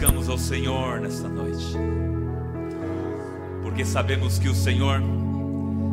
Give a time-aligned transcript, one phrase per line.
[0.00, 1.76] buscamos ao Senhor nesta noite,
[3.62, 5.02] porque sabemos que o Senhor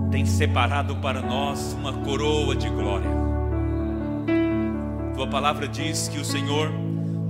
[0.10, 3.10] tem separado para nós uma coroa de glória.
[5.14, 6.72] Tua palavra diz que o Senhor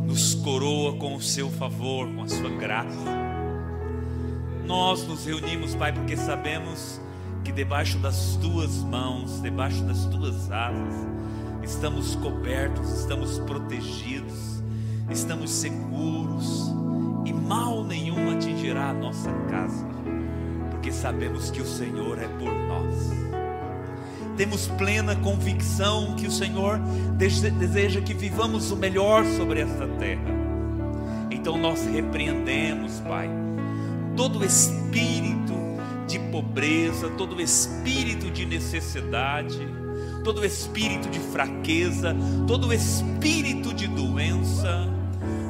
[0.06, 3.10] nos coroa com o seu favor, com a sua graça.
[4.64, 7.02] Nós nos reunimos, Pai, porque sabemos
[7.44, 11.08] que debaixo das tuas mãos, debaixo das tuas asas,
[11.64, 14.57] estamos cobertos, estamos protegidos,
[15.10, 16.72] estamos seguros
[17.26, 19.86] e mal nenhum atingirá a nossa casa,
[20.72, 23.12] porque sabemos que o Senhor é por nós.
[24.36, 26.80] Temos plena convicção que o Senhor
[27.18, 30.38] deseja que vivamos o melhor sobre esta terra.
[31.32, 33.30] Então nós repreendemos, Pai,
[34.16, 35.54] todo espírito
[36.08, 39.60] de pobreza, todo espírito de necessidade,
[40.24, 44.88] todo espírito de fraqueza, todo espírito de doença,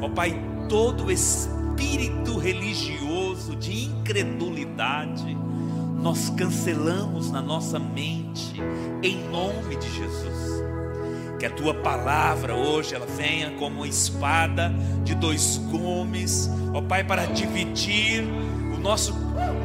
[0.02, 5.38] ó Pai, todo espírito religioso de incredulidade,
[6.02, 8.62] nós cancelamos na nossa mente,
[9.04, 10.64] em nome de Jesus.
[11.40, 17.26] Que a tua palavra hoje ela venha como espada de dois gumes, ó Pai, para
[17.26, 18.24] dividir
[18.74, 19.14] o nosso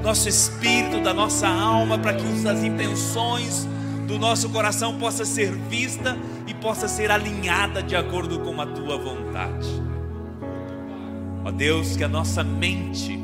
[0.02, 3.66] nosso espírito, da nossa alma, para que as intenções
[4.06, 8.98] do nosso coração possa ser vista e possa ser alinhada de acordo com a tua
[8.98, 9.91] vontade.
[11.44, 13.18] Ó Deus, que a nossa mente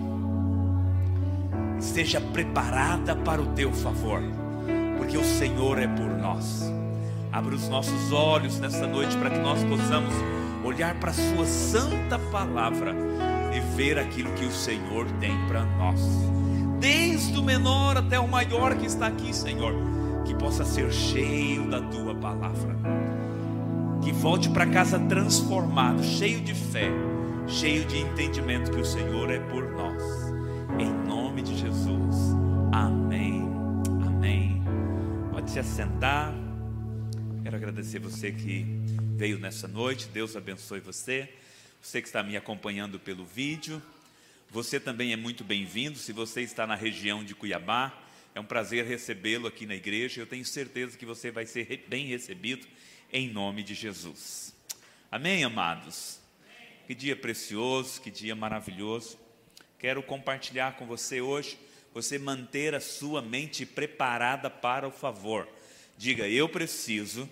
[1.79, 4.21] esteja preparada para o teu favor,
[4.97, 6.73] porque o Senhor é por nós.
[7.31, 10.15] Abra os nossos olhos nesta noite para que nós possamos
[10.65, 12.95] olhar para a Sua santa palavra
[13.55, 16.01] e ver aquilo que o Senhor tem para nós
[16.81, 19.75] desde o menor até o maior que está aqui, Senhor,
[20.25, 22.77] que possa ser cheio da tua palavra.
[24.03, 26.91] Que volte para casa transformado, cheio de fé,
[27.49, 30.03] cheio de entendimento que o Senhor é por nós.
[30.79, 32.15] Em nome de Jesus.
[32.71, 33.43] Amém.
[34.07, 34.63] Amém.
[35.33, 36.35] Pode se assentar.
[37.43, 38.67] Quero agradecer você que
[39.17, 40.09] veio nessa noite.
[40.09, 41.33] Deus abençoe você.
[41.81, 43.83] Você que está me acompanhando pelo vídeo.
[44.51, 45.99] Você também é muito bem-vindo.
[45.99, 47.99] Se você está na região de Cuiabá,
[48.35, 50.21] é um prazer recebê-lo aqui na igreja.
[50.21, 52.67] Eu tenho certeza que você vai ser bem recebido
[53.11, 54.55] em nome de Jesus.
[55.11, 56.18] Amém, amados?
[56.89, 59.17] Que dia precioso, que dia maravilhoso.
[59.79, 61.57] Quero compartilhar com você hoje,
[61.95, 65.49] você manter a sua mente preparada para o favor.
[65.97, 67.31] Diga, eu preciso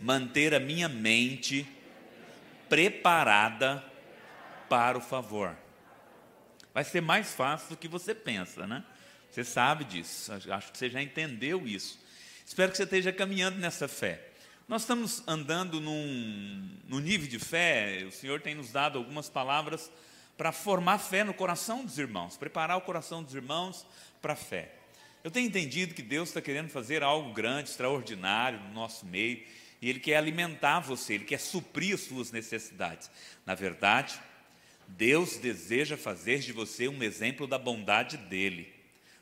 [0.00, 1.66] manter a minha mente
[2.70, 3.84] preparada
[4.70, 5.54] para o favor
[6.72, 8.84] vai ser mais fácil do que você pensa, né?
[9.30, 12.00] Você sabe disso, acho que você já entendeu isso.
[12.44, 14.29] Espero que você esteja caminhando nessa fé.
[14.70, 19.90] Nós estamos andando num, num nível de fé, o Senhor tem nos dado algumas palavras
[20.38, 23.84] para formar fé no coração dos irmãos, preparar o coração dos irmãos
[24.22, 24.72] para a fé.
[25.24, 29.42] Eu tenho entendido que Deus está querendo fazer algo grande, extraordinário no nosso meio,
[29.82, 33.10] e Ele quer alimentar você, Ele quer suprir as suas necessidades.
[33.44, 34.20] Na verdade,
[34.86, 38.72] Deus deseja fazer de você um exemplo da bondade dele.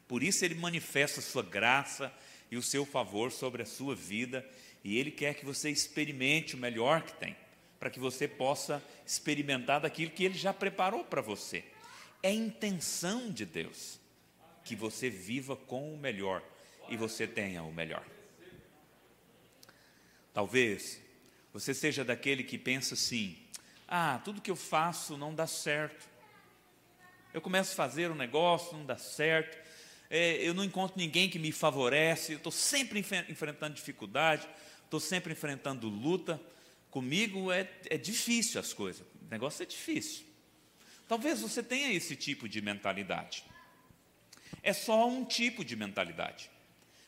[0.06, 2.12] Por isso ele manifesta a sua graça
[2.50, 4.44] e o seu favor sobre a sua vida,
[4.82, 7.36] e ele quer que você experimente o melhor que tem,
[7.78, 11.64] para que você possa experimentar daquilo que ele já preparou para você.
[12.22, 14.00] É intenção de Deus
[14.64, 16.42] que você viva com o melhor
[16.88, 18.04] e você tenha o melhor.
[20.32, 21.00] Talvez
[21.52, 23.38] você seja daquele que pensa assim:
[23.86, 26.08] ah, tudo que eu faço não dá certo.
[27.32, 29.58] Eu começo a fazer um negócio, não dá certo.
[30.10, 32.32] É, eu não encontro ninguém que me favorece.
[32.32, 32.98] Eu estou sempre
[33.28, 34.48] enfrentando dificuldade,
[34.84, 36.40] estou sempre enfrentando luta.
[36.90, 39.02] Comigo é, é difícil as coisas.
[39.02, 40.24] O negócio é difícil.
[41.06, 43.44] Talvez você tenha esse tipo de mentalidade.
[44.62, 46.50] É só um tipo de mentalidade.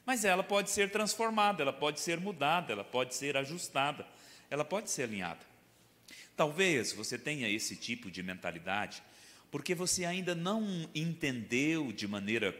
[0.04, 4.06] Mas ela pode ser transformada, ela pode ser mudada, ela pode ser ajustada,
[4.48, 5.40] ela pode ser alinhada.
[6.36, 9.02] Talvez você tenha esse tipo de mentalidade
[9.50, 12.56] porque você ainda não entendeu de maneira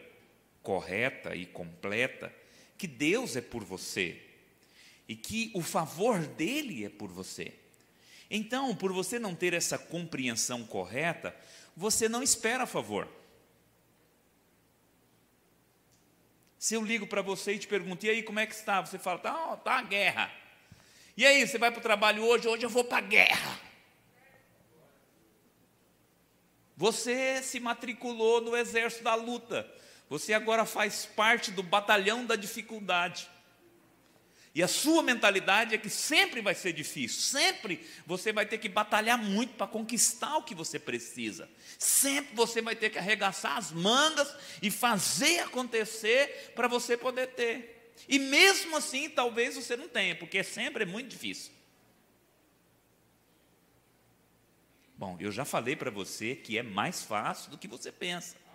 [0.63, 2.35] correta e completa
[2.77, 4.21] que Deus é por você
[5.09, 7.53] e que o favor dele é por você.
[8.31, 11.35] Então, por você não ter essa compreensão correta,
[11.77, 13.09] você não espera favor.
[16.59, 18.81] Se eu ligo para você e te pergunto, e aí como é que está?
[18.81, 20.31] Você fala, tá, tá a guerra.
[21.17, 22.47] E aí, você vai para o trabalho hoje?
[22.47, 23.61] Hoje eu vou para a guerra.
[26.77, 29.71] Você se matriculou no exército da luta.
[30.11, 33.31] Você agora faz parte do batalhão da dificuldade.
[34.53, 38.69] E a sua mentalidade é que sempre vai ser difícil, sempre você vai ter que
[38.69, 41.49] batalhar muito para conquistar o que você precisa.
[41.79, 47.95] Sempre você vai ter que arregaçar as mangas e fazer acontecer para você poder ter.
[48.09, 51.53] E mesmo assim, talvez você não tenha, porque sempre é muito difícil.
[54.97, 58.50] Bom, eu já falei para você que é mais fácil do que você pensa.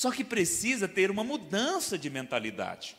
[0.00, 2.96] Só que precisa ter uma mudança de mentalidade.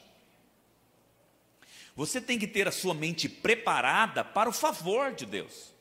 [1.95, 5.73] Você tem que ter a sua mente preparada para o favor de Deus.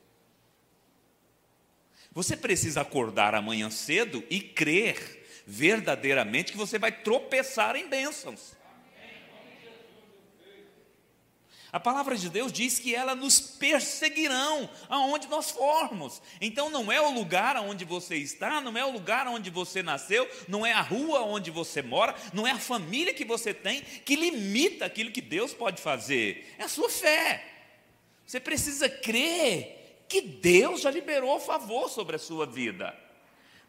[2.11, 8.53] Você precisa acordar amanhã cedo e crer verdadeiramente que você vai tropeçar em bênçãos.
[11.71, 16.21] A palavra de Deus diz que ela nos perseguirão aonde nós formos.
[16.41, 20.29] Então não é o lugar onde você está, não é o lugar onde você nasceu,
[20.49, 24.17] não é a rua onde você mora, não é a família que você tem que
[24.17, 26.53] limita aquilo que Deus pode fazer.
[26.57, 27.45] É a sua fé.
[28.25, 32.93] Você precisa crer que Deus já liberou favor sobre a sua vida.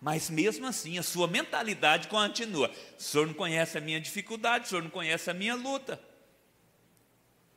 [0.01, 2.69] Mas mesmo assim, a sua mentalidade continua.
[2.99, 6.01] O senhor não conhece a minha dificuldade, o senhor não conhece a minha luta.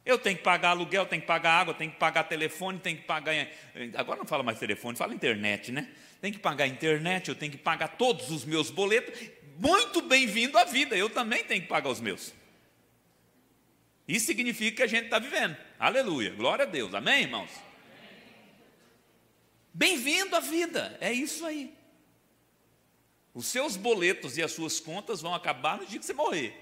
[0.05, 3.03] Eu tenho que pagar aluguel, tenho que pagar água, tenho que pagar telefone, tenho que
[3.03, 3.33] pagar.
[3.95, 5.89] Agora não fala mais telefone, fala internet, né?
[6.21, 9.29] Tem que pagar internet, eu tenho que pagar todos os meus boletos.
[9.57, 12.33] Muito bem-vindo à vida, eu também tenho que pagar os meus.
[14.07, 15.57] Isso significa que a gente está vivendo.
[15.79, 17.49] Aleluia, glória a Deus, amém, irmãos?
[19.73, 21.73] Bem-vindo à vida, é isso aí.
[23.33, 26.53] Os seus boletos e as suas contas vão acabar no dia que você morrer.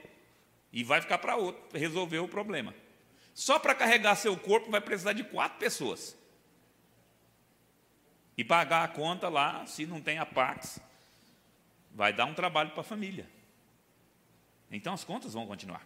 [0.71, 2.73] E vai ficar para outro resolver o problema.
[3.33, 6.15] Só para carregar seu corpo vai precisar de quatro pessoas.
[8.37, 10.79] E pagar a conta lá, se não tem a Pax,
[11.91, 13.27] vai dar um trabalho para a família.
[14.71, 15.85] Então as contas vão continuar.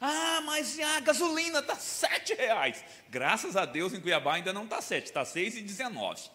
[0.00, 2.84] Ah, mas a gasolina está sete reais.
[3.08, 6.30] Graças a Deus em Cuiabá ainda não está sete, está seis e dezenove.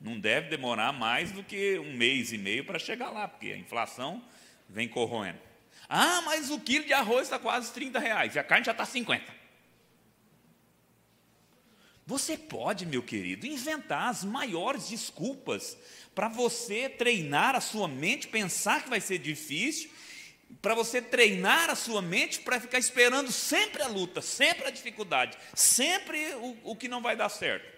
[0.00, 3.56] Não deve demorar mais do que um mês e meio para chegar lá, porque a
[3.56, 4.22] inflação
[4.68, 5.45] vem corroendo.
[5.88, 8.84] Ah, mas o quilo de arroz está quase 30 reais e a carne já está
[8.84, 9.34] 50.
[12.06, 15.76] Você pode, meu querido, inventar as maiores desculpas
[16.14, 19.90] para você treinar a sua mente, pensar que vai ser difícil,
[20.62, 25.36] para você treinar a sua mente para ficar esperando sempre a luta, sempre a dificuldade,
[25.52, 27.76] sempre o, o que não vai dar certo.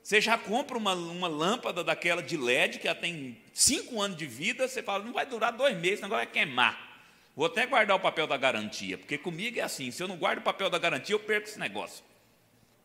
[0.00, 4.26] Você já compra uma, uma lâmpada daquela de LED que já tem cinco anos de
[4.26, 6.93] vida, você fala, não vai durar dois meses, negócio vai queimar.
[7.36, 10.38] Vou até guardar o papel da garantia, porque comigo é assim: se eu não guardo
[10.38, 12.04] o papel da garantia, eu perco esse negócio.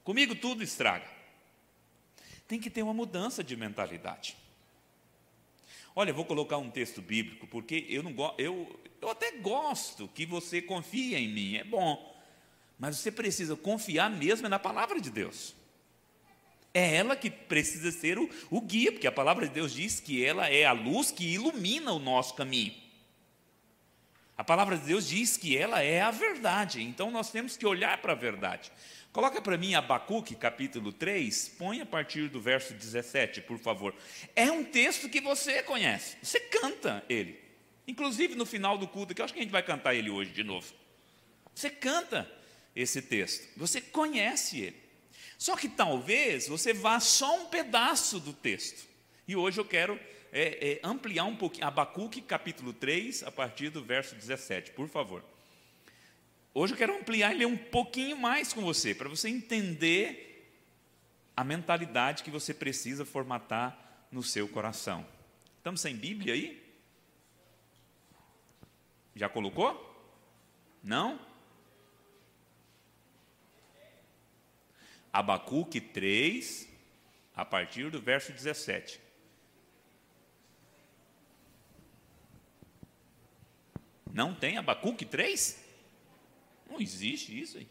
[0.03, 1.07] Comigo tudo estraga.
[2.47, 4.35] Tem que ter uma mudança de mentalidade.
[5.95, 10.61] Olha, vou colocar um texto bíblico, porque eu não eu, eu até gosto que você
[10.61, 12.17] confie em mim, é bom.
[12.79, 15.53] Mas você precisa confiar mesmo na palavra de Deus.
[16.73, 20.23] É ela que precisa ser o, o guia, porque a palavra de Deus diz que
[20.23, 22.88] ela é a luz que ilumina o nosso caminho.
[24.39, 27.97] A palavra de Deus diz que ela é a verdade, então nós temos que olhar
[27.97, 28.71] para a verdade.
[29.11, 33.93] Coloca para mim Abacuque, capítulo 3, põe a partir do verso 17, por favor.
[34.33, 37.37] É um texto que você conhece, você canta ele.
[37.85, 40.31] Inclusive no final do culto, que eu acho que a gente vai cantar ele hoje
[40.31, 40.73] de novo.
[41.53, 42.25] Você canta
[42.73, 44.81] esse texto, você conhece ele.
[45.37, 48.87] Só que talvez você vá só um pedaço do texto.
[49.27, 49.99] E hoje eu quero
[50.31, 51.67] é, é, ampliar um pouquinho.
[51.67, 55.23] Abacuque, capítulo 3, a partir do verso 17, por favor.
[56.53, 60.51] Hoje eu quero ampliar ele um pouquinho mais com você, para você entender
[61.35, 65.05] a mentalidade que você precisa formatar no seu coração.
[65.57, 66.61] Estamos sem Bíblia aí?
[69.15, 69.85] Já colocou?
[70.83, 71.19] Não?
[75.11, 76.67] Abacuque 3,
[77.35, 79.08] a partir do verso 17.
[84.13, 85.65] Não tem Abacuque 3?
[86.69, 87.67] Não existe isso aí.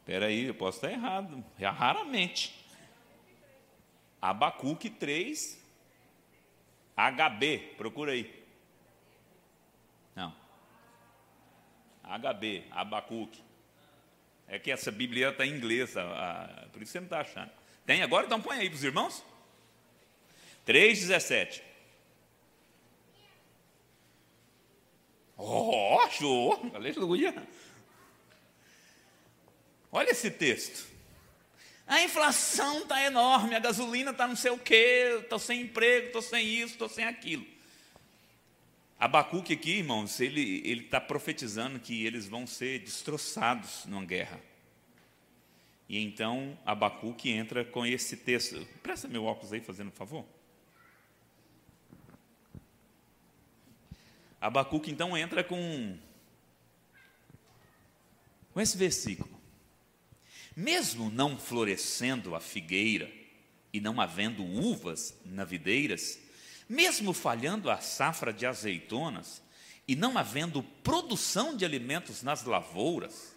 [0.00, 1.44] Espera aí, eu posso estar errado.
[1.58, 2.62] Raramente.
[4.20, 5.62] Abacuque 3,
[6.96, 8.44] HB, procura aí.
[10.14, 10.34] Não.
[12.02, 13.42] HB, Abacuque.
[14.46, 15.94] É que essa Bíblia está em inglês,
[16.72, 17.50] por isso você não está achando.
[17.86, 18.26] Tem agora?
[18.26, 19.24] Então põe aí para os irmãos.
[20.66, 21.62] 3,17.
[25.36, 26.70] Oh, show!
[26.74, 27.46] Aleluia!
[29.90, 30.92] Olha esse texto.
[31.86, 36.22] A inflação está enorme, a gasolina está não sei o quê, estou sem emprego, estou
[36.22, 37.46] sem isso, estou sem aquilo.
[38.98, 44.40] Abacuque aqui, irmãos, ele está profetizando que eles vão ser destroçados numa guerra.
[45.88, 48.66] E então Abacuque entra com esse texto.
[48.82, 50.24] Presta meu óculos aí, fazendo um favor.
[54.44, 55.96] Abacuque então entra com,
[58.52, 59.40] com esse versículo.
[60.54, 63.10] Mesmo não florescendo a figueira
[63.72, 66.18] e não havendo uvas na videiras,
[66.68, 69.42] mesmo falhando a safra de azeitonas
[69.88, 73.34] e não havendo produção de alimentos nas lavouras,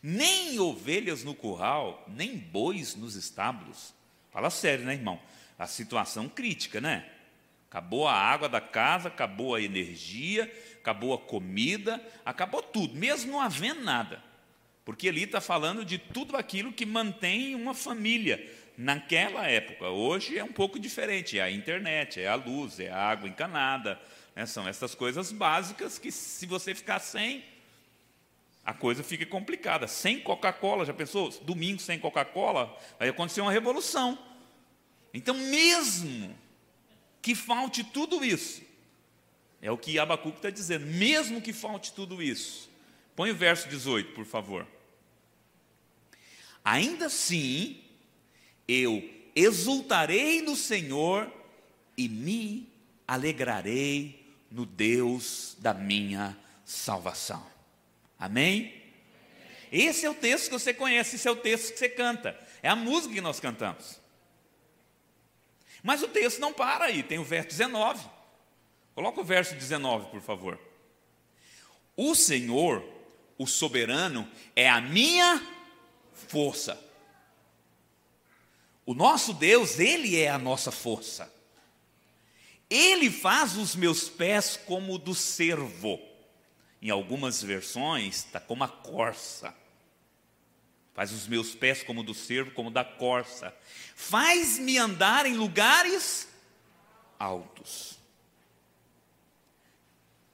[0.00, 3.92] nem ovelhas no curral, nem bois nos estábulos.
[4.30, 5.20] Fala sério, né, irmão?
[5.58, 7.15] A situação crítica, né?
[7.68, 13.40] Acabou a água da casa, acabou a energia, acabou a comida, acabou tudo, mesmo não
[13.40, 14.22] havendo nada.
[14.84, 18.40] Porque ali está falando de tudo aquilo que mantém uma família
[18.78, 19.88] naquela época.
[19.88, 24.00] Hoje é um pouco diferente: é a internet, é a luz, é a água encanada.
[24.34, 24.46] Né?
[24.46, 27.44] São essas coisas básicas que, se você ficar sem,
[28.64, 29.86] a coisa fica complicada.
[29.86, 31.30] Sem Coca-Cola, já pensou?
[31.42, 34.18] Domingo sem Coca-Cola, vai acontecer uma revolução.
[35.12, 36.25] Então, mesmo
[37.26, 38.62] que falte tudo isso,
[39.60, 42.70] é o que Abacuque está dizendo, mesmo que falte tudo isso.
[43.16, 44.64] Põe o verso 18, por favor.
[46.64, 47.82] Ainda assim,
[48.68, 49.02] eu
[49.34, 51.28] exultarei no Senhor
[51.96, 52.72] e me
[53.08, 57.44] alegrarei no Deus da minha salvação.
[58.16, 58.72] Amém?
[59.72, 62.68] Esse é o texto que você conhece, esse é o texto que você canta, é
[62.68, 64.05] a música que nós cantamos.
[65.86, 68.04] Mas o texto não para aí, tem o verso 19.
[68.92, 70.58] Coloca o verso 19, por favor.
[71.96, 72.84] O Senhor,
[73.38, 75.40] o soberano, é a minha
[76.12, 76.76] força.
[78.84, 81.32] O nosso Deus, Ele é a nossa força.
[82.68, 86.00] Ele faz os meus pés como o do cervo.
[86.82, 89.54] Em algumas versões está como a corça.
[90.96, 93.54] Faz os meus pés como do cervo, como da corça.
[93.94, 96.26] Faz-me andar em lugares
[97.18, 97.98] altos.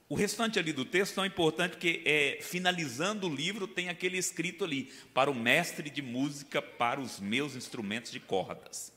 [0.07, 4.63] O restante ali do texto é importante porque, é, finalizando o livro, tem aquele escrito
[4.63, 8.93] ali: para o mestre de música, para os meus instrumentos de cordas.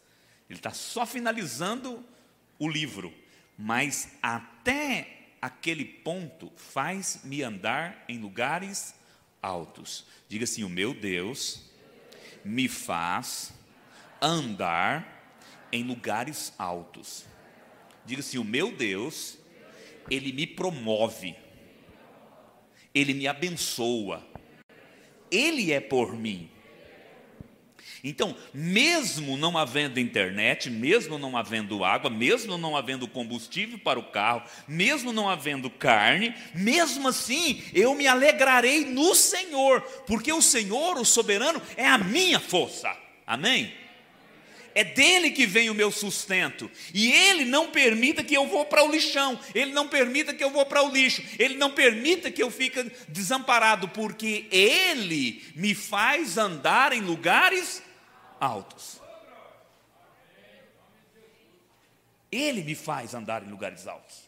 [0.48, 2.04] Ele está só finalizando
[2.60, 3.12] o livro,
[3.58, 9.05] mas até aquele ponto faz-me andar em lugares altos.
[10.28, 11.62] Diga assim: o meu Deus
[12.44, 13.52] me faz
[14.20, 15.38] andar
[15.72, 17.24] em lugares altos.
[18.04, 19.38] Diga assim: o meu Deus
[20.10, 21.34] ele me promove,
[22.94, 24.24] Ele me abençoa,
[25.30, 26.48] Ele é por mim.
[28.08, 34.12] Então, mesmo não havendo internet, mesmo não havendo água, mesmo não havendo combustível para o
[34.12, 40.96] carro, mesmo não havendo carne, mesmo assim eu me alegrarei no Senhor, porque o Senhor,
[40.96, 42.96] o soberano, é a minha força.
[43.26, 43.74] Amém?
[44.72, 46.70] é dele que vem o meu sustento.
[46.92, 50.50] E ele não permita que eu vou para o lixão, ele não permita que eu
[50.50, 56.36] vou para o lixo, ele não permita que eu fique desamparado, porque ele me faz
[56.36, 57.85] andar em lugares
[58.40, 59.00] altos.
[62.30, 64.25] Ele me faz andar em lugares altos.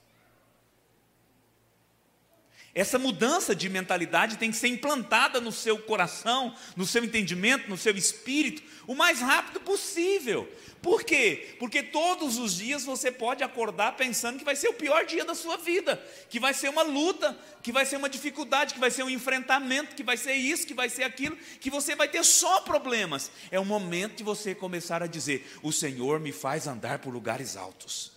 [2.78, 7.76] Essa mudança de mentalidade tem que ser implantada no seu coração, no seu entendimento, no
[7.76, 10.48] seu espírito, o mais rápido possível.
[10.80, 11.56] Por quê?
[11.58, 15.34] Porque todos os dias você pode acordar pensando que vai ser o pior dia da
[15.34, 19.02] sua vida, que vai ser uma luta, que vai ser uma dificuldade, que vai ser
[19.02, 22.60] um enfrentamento, que vai ser isso, que vai ser aquilo, que você vai ter só
[22.60, 23.28] problemas.
[23.50, 27.56] É o momento de você começar a dizer: O Senhor me faz andar por lugares
[27.56, 28.12] altos.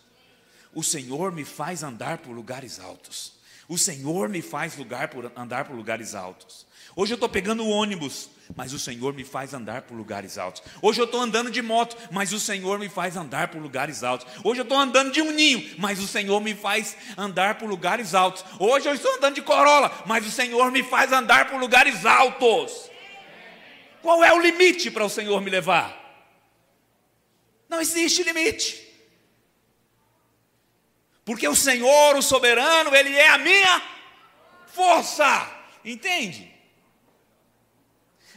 [0.71, 3.40] O Senhor me faz andar por lugares altos.
[3.71, 6.67] O Senhor me faz lugar por, andar por lugares altos.
[6.93, 10.61] Hoje eu estou pegando o ônibus mas o Senhor me faz andar por lugares altos.
[10.81, 14.27] Hoje eu estou andando de moto, mas o Senhor me faz andar por lugares altos.
[14.43, 18.13] Hoje eu estou andando de um ninho, mas o Senhor me faz andar por lugares
[18.13, 18.43] altos.
[18.59, 22.91] Hoje eu estou andando de Corolla, mas o Senhor me faz andar por lugares altos.
[24.01, 25.97] Qual é o limite para o Senhor me levar?
[27.69, 28.80] Não existe limite.
[31.31, 33.81] Porque o Senhor, o soberano, Ele é a minha
[34.67, 35.49] força.
[35.83, 36.53] Entende?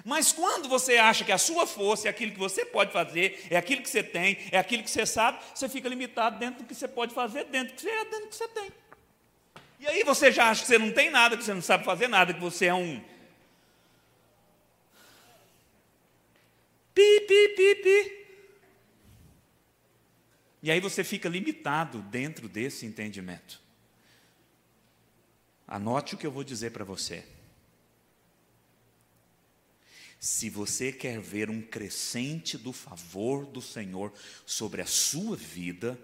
[0.05, 3.57] Mas quando você acha que a sua força é aquilo que você pode fazer, é
[3.57, 6.75] aquilo que você tem, é aquilo que você sabe, você fica limitado dentro do que
[6.75, 8.73] você pode fazer, dentro do que você é, dentro do que você tem.
[9.81, 12.07] E aí você já acha que você não tem nada, que você não sabe fazer
[12.07, 13.03] nada, que você é um.
[16.95, 18.24] Pi, pi, pi,
[20.65, 23.61] E aí você fica limitado dentro desse entendimento.
[25.69, 27.23] Anote o que eu vou dizer para você.
[30.19, 34.11] Se você quer ver um crescente do favor do Senhor
[34.47, 35.99] sobre a sua vida,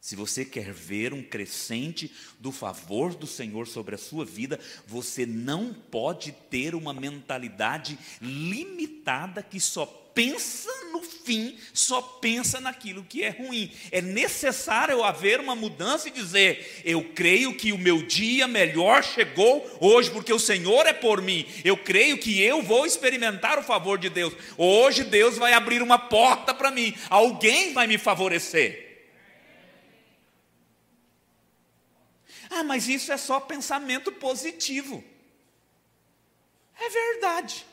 [0.00, 5.26] se você quer ver um crescente do favor do Senhor sobre a sua vida, você
[5.26, 13.22] não pode ter uma mentalidade limitada que só pensa no fim, só pensa naquilo que
[13.22, 13.70] é ruim.
[13.92, 19.78] É necessário haver uma mudança e dizer: eu creio que o meu dia melhor chegou
[19.78, 21.46] hoje, porque o Senhor é por mim.
[21.62, 24.32] Eu creio que eu vou experimentar o favor de Deus.
[24.56, 28.84] Hoje Deus vai abrir uma porta para mim, alguém vai me favorecer.
[32.48, 35.04] Ah, mas isso é só pensamento positivo.
[36.80, 37.66] É verdade.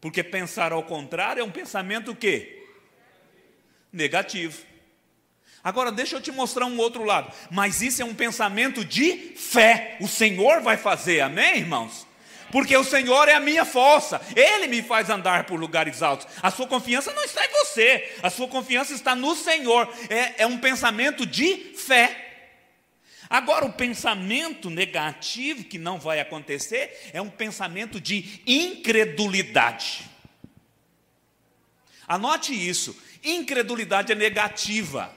[0.00, 2.66] Porque pensar ao contrário é um pensamento o quê?
[3.92, 4.62] Negativo.
[5.62, 7.32] Agora deixa eu te mostrar um outro lado.
[7.50, 9.96] Mas isso é um pensamento de fé.
[10.00, 12.06] O Senhor vai fazer, amém, irmãos?
[12.50, 16.26] Porque o Senhor é a minha força, Ele me faz andar por lugares altos.
[16.42, 19.88] A sua confiança não está em você, a sua confiança está no Senhor.
[20.08, 22.27] É, é um pensamento de fé.
[23.30, 30.08] Agora, o pensamento negativo que não vai acontecer é um pensamento de incredulidade.
[32.06, 35.14] Anote isso: incredulidade é negativa,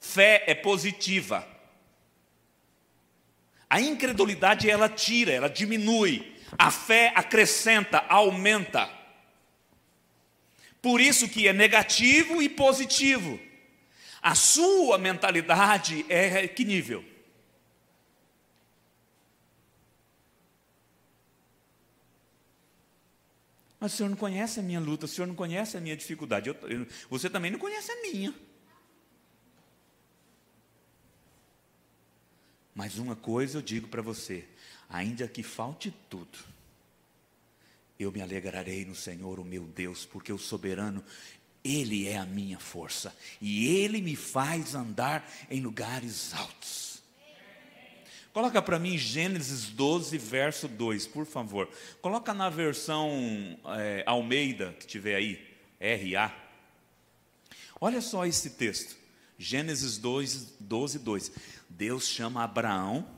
[0.00, 1.46] fé é positiva.
[3.68, 8.88] A incredulidade ela tira, ela diminui, a fé acrescenta, aumenta.
[10.80, 13.38] Por isso que é negativo e positivo.
[14.22, 17.04] A sua mentalidade é que nível?
[23.86, 26.48] Mas o senhor não conhece a minha luta, o senhor não conhece a minha dificuldade,
[26.48, 28.34] eu, eu, você também não conhece a minha.
[32.74, 34.44] Mas uma coisa eu digo para você:
[34.88, 36.36] ainda que falte tudo,
[37.96, 41.04] eu me alegrarei no Senhor, o meu Deus, porque o soberano,
[41.62, 46.95] Ele é a minha força, e Ele me faz andar em lugares altos.
[48.36, 51.70] Coloca para mim Gênesis 12, verso 2, por favor.
[52.02, 55.42] Coloca na versão é, Almeida, que tiver aí,
[55.80, 56.36] RA.
[57.80, 58.94] Olha só esse texto.
[59.38, 61.32] Gênesis 2, 12, 2.
[61.70, 63.08] Deus chama Abraão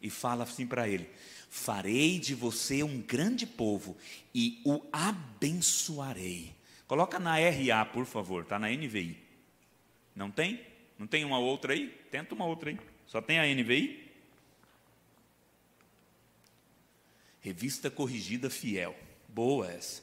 [0.00, 1.10] e fala assim para ele:
[1.50, 3.98] Farei de você um grande povo
[4.34, 6.54] e o abençoarei.
[6.86, 9.22] Coloca na RA, por favor, está na NVI.
[10.14, 10.58] Não tem?
[10.98, 11.88] Não tem uma outra aí?
[12.10, 12.80] Tenta uma outra aí.
[13.06, 14.05] Só tem a NVI?
[17.46, 18.92] Revista Corrigida Fiel.
[19.28, 20.02] Boa essa.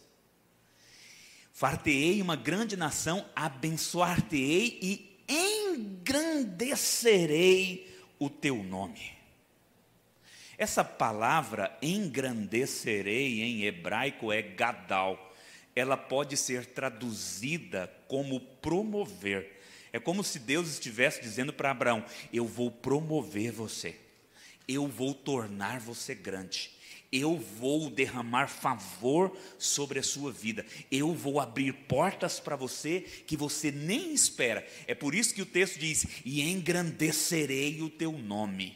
[1.52, 9.12] Farteei uma grande nação, abençoar-te-ei e engrandecerei o teu nome.
[10.58, 15.36] Essa palavra engrandecerei em hebraico é gadal.
[15.76, 19.60] Ela pode ser traduzida como promover.
[19.92, 24.00] É como se Deus estivesse dizendo para Abraão: Eu vou promover você,
[24.66, 26.72] eu vou tornar você grande,
[27.14, 33.38] eu vou derramar favor sobre a sua vida, eu vou abrir portas para você que
[33.38, 34.68] você nem espera.
[34.88, 38.76] É por isso que o texto diz: e engrandecerei o teu nome.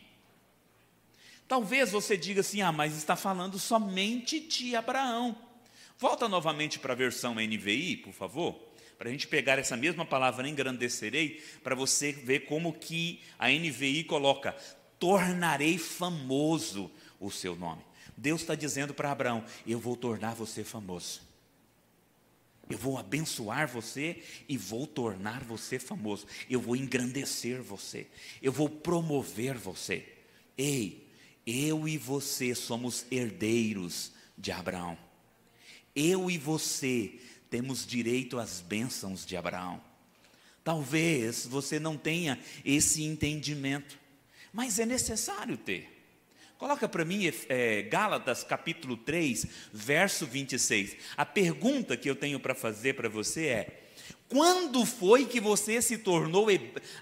[1.47, 5.36] Talvez você diga assim: ah, mas está falando somente de Abraão.
[5.97, 8.54] Volta novamente para a versão NVI, por favor,
[9.00, 14.04] para a gente pegar essa mesma palavra engrandecerei, para você ver como que a NVI
[14.04, 14.56] coloca:
[15.00, 17.87] tornarei famoso o seu nome.
[18.15, 21.21] Deus está dizendo para Abraão: Eu vou tornar você famoso.
[22.69, 26.27] Eu vou abençoar você e vou tornar você famoso.
[26.49, 28.07] Eu vou engrandecer você.
[28.41, 30.05] Eu vou promover você.
[30.57, 31.07] Ei,
[31.45, 34.97] eu e você somos herdeiros de Abraão.
[35.95, 39.81] Eu e você temos direito às bênçãos de Abraão.
[40.63, 43.97] Talvez você não tenha esse entendimento,
[44.51, 45.96] mas é necessário ter.
[46.57, 50.97] Coloca para mim é, Gálatas capítulo 3, verso 26.
[51.15, 53.83] A pergunta que eu tenho para fazer para você é:
[54.27, 56.47] quando foi que você se tornou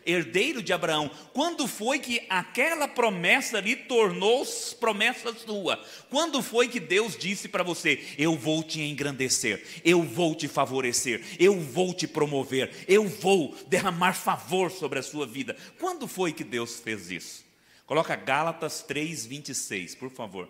[0.05, 1.09] herdeiro de Abraão?
[1.33, 4.45] Quando foi que aquela promessa lhe tornou
[4.77, 5.81] promessa sua?
[6.09, 11.23] Quando foi que Deus disse para você: Eu vou te engrandecer, eu vou te favorecer,
[11.39, 15.55] eu vou te promover, eu vou derramar favor sobre a sua vida?
[15.79, 17.44] Quando foi que Deus fez isso?
[17.85, 20.49] Coloca Gálatas 3, 26, por favor.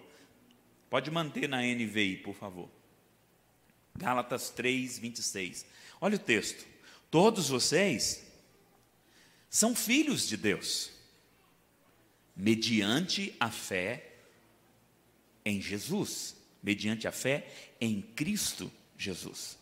[0.89, 2.69] Pode manter na NVI, por favor.
[3.97, 5.65] Gálatas 3, 26.
[5.99, 6.65] Olha o texto.
[7.09, 8.25] Todos vocês
[9.49, 10.91] são filhos de Deus,
[12.35, 14.13] mediante a fé
[15.45, 17.47] em Jesus, mediante a fé
[17.79, 19.57] em Cristo Jesus.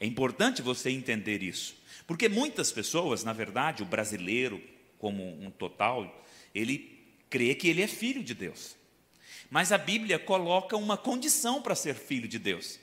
[0.00, 4.62] É importante você entender isso, porque muitas pessoas, na verdade, o brasileiro
[4.98, 6.98] como um total, ele
[7.30, 8.76] crê que ele é filho de Deus.
[9.50, 12.78] Mas a Bíblia coloca uma condição para ser filho de Deus.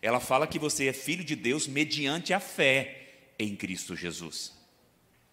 [0.00, 4.52] Ela fala que você é filho de Deus mediante a fé em Cristo Jesus.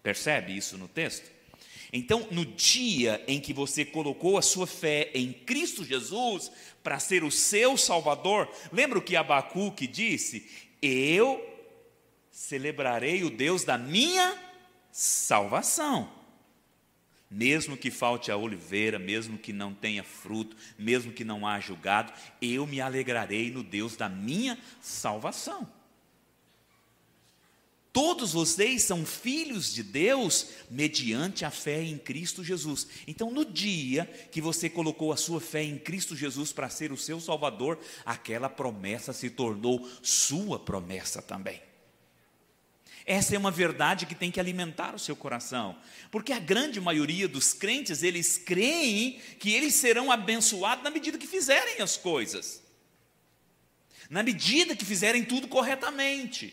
[0.02, 1.30] Percebe isso no texto?
[1.92, 6.50] Então, no dia em que você colocou a sua fé em Cristo Jesus
[6.82, 10.48] para ser o seu Salvador, lembra o que Abacuque disse?
[10.82, 11.44] Eu
[12.30, 14.36] celebrarei o Deus da minha
[14.92, 16.12] salvação.
[17.30, 22.12] Mesmo que falte a oliveira, mesmo que não tenha fruto, mesmo que não haja julgado,
[22.40, 25.68] eu me alegrarei no Deus da minha salvação.
[27.96, 32.86] Todos vocês são filhos de Deus mediante a fé em Cristo Jesus.
[33.06, 36.96] Então, no dia que você colocou a sua fé em Cristo Jesus para ser o
[36.98, 41.58] seu Salvador, aquela promessa se tornou sua promessa também.
[43.06, 45.78] Essa é uma verdade que tem que alimentar o seu coração,
[46.10, 51.26] porque a grande maioria dos crentes, eles creem que eles serão abençoados na medida que
[51.26, 52.60] fizerem as coisas.
[54.10, 56.52] Na medida que fizerem tudo corretamente.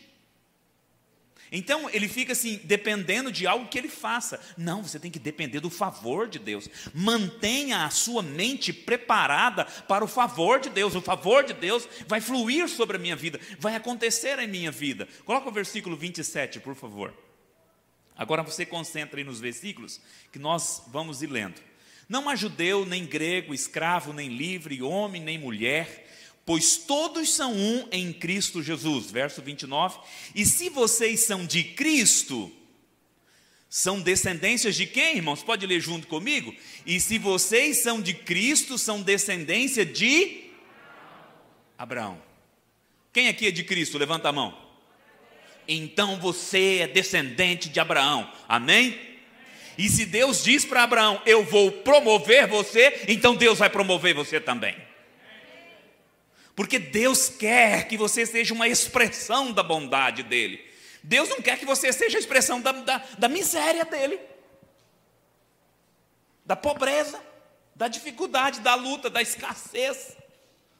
[1.56, 4.40] Então ele fica assim, dependendo de algo que ele faça.
[4.58, 6.68] Não, você tem que depender do favor de Deus.
[6.92, 10.96] Mantenha a sua mente preparada para o favor de Deus.
[10.96, 15.06] O favor de Deus vai fluir sobre a minha vida, vai acontecer em minha vida.
[15.24, 17.14] Coloca o versículo 27, por favor.
[18.16, 20.00] Agora você concentra aí nos versículos
[20.32, 21.60] que nós vamos ir lendo.
[22.08, 26.03] Não há judeu, nem grego, escravo, nem livre, homem, nem mulher
[26.46, 29.10] pois todos são um em Cristo Jesus.
[29.10, 29.98] Verso 29.
[30.34, 32.52] E se vocês são de Cristo,
[33.68, 35.42] são descendências de quem, irmãos?
[35.42, 36.54] Pode ler junto comigo?
[36.86, 40.44] E se vocês são de Cristo, são descendência de
[41.76, 42.22] Abraão.
[43.12, 43.98] Quem aqui é de Cristo?
[43.98, 44.56] Levanta a mão.
[45.66, 48.30] Então você é descendente de Abraão.
[48.48, 48.98] Amém?
[49.76, 54.38] E se Deus diz para Abraão, eu vou promover você, então Deus vai promover você
[54.38, 54.76] também.
[56.54, 60.64] Porque Deus quer que você seja uma expressão da bondade dEle.
[61.02, 64.20] Deus não quer que você seja a expressão da, da, da miséria dEle,
[66.46, 67.20] da pobreza,
[67.74, 70.16] da dificuldade, da luta, da escassez.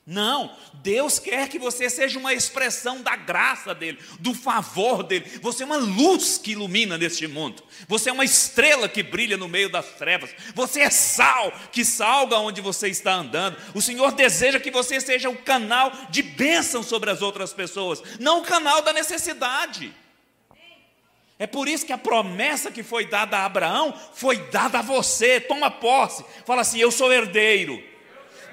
[0.06, 5.24] Não, Deus quer que você seja uma expressão da graça dele, do favor dele.
[5.40, 7.62] Você é uma luz que ilumina neste mundo.
[7.88, 10.34] Você é uma estrela que brilha no meio das trevas.
[10.54, 13.56] Você é sal que salga onde você está andando.
[13.72, 18.40] O Senhor deseja que você seja o canal de bênção sobre as outras pessoas, não
[18.40, 19.90] o canal da necessidade.
[21.38, 25.40] É por isso que a promessa que foi dada a Abraão foi dada a você.
[25.40, 26.22] Toma posse.
[26.44, 27.82] Fala assim: Eu sou herdeiro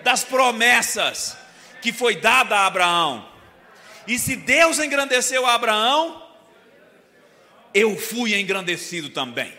[0.01, 1.40] das promessas
[1.81, 3.29] que foi dada a Abraão.
[4.07, 6.21] E se Deus engrandeceu a Abraão,
[7.73, 9.53] eu fui engrandecido também.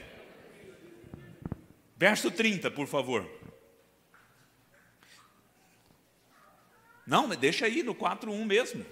[1.97, 3.29] Verso 30, por favor.
[7.07, 8.87] Não, deixa aí no 4.1 mesmo.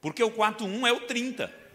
[0.00, 1.65] Porque o 4.1 é o 30.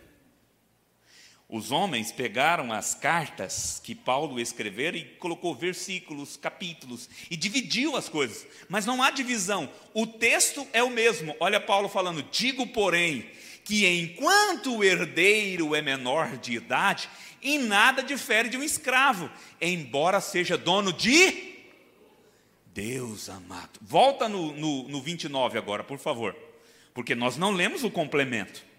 [1.51, 8.07] Os homens pegaram as cartas que Paulo escreveu e colocou versículos, capítulos e dividiu as
[8.07, 8.47] coisas.
[8.69, 9.69] Mas não há divisão.
[9.93, 11.35] O texto é o mesmo.
[11.41, 13.29] Olha Paulo falando: "Digo, porém,
[13.65, 17.09] que enquanto o herdeiro é menor de idade,
[17.43, 21.51] em nada difere de um escravo, embora seja dono de
[22.67, 23.77] Deus amado.
[23.81, 26.33] Volta no, no, no 29 agora, por favor,
[26.93, 28.70] porque nós não lemos o complemento.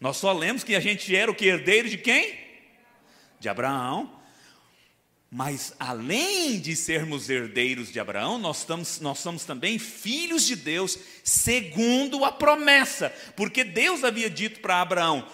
[0.00, 2.38] Nós só lemos que a gente era o que herdeiro de quem?
[3.40, 4.18] De Abraão.
[5.30, 10.98] Mas além de sermos herdeiros de Abraão, nós, estamos, nós somos também filhos de Deus,
[11.22, 15.28] segundo a promessa, porque Deus havia dito para Abraão: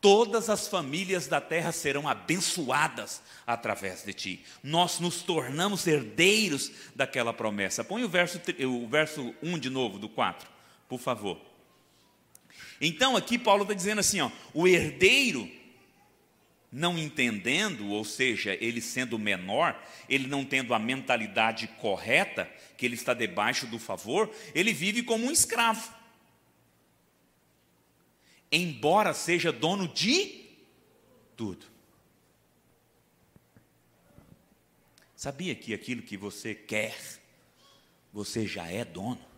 [0.00, 4.44] todas as famílias da terra serão abençoadas através de ti.
[4.62, 7.84] Nós nos tornamos herdeiros daquela promessa.
[7.84, 10.48] Põe o verso, o verso 1 de novo, do 4,
[10.88, 11.53] por favor.
[12.80, 15.50] Então aqui Paulo está dizendo assim: ó, o herdeiro,
[16.70, 22.96] não entendendo, ou seja, ele sendo menor, ele não tendo a mentalidade correta, que ele
[22.96, 25.94] está debaixo do favor, ele vive como um escravo.
[28.50, 30.44] Embora seja dono de
[31.36, 31.66] tudo.
[35.16, 36.96] Sabia que aquilo que você quer,
[38.12, 39.33] você já é dono?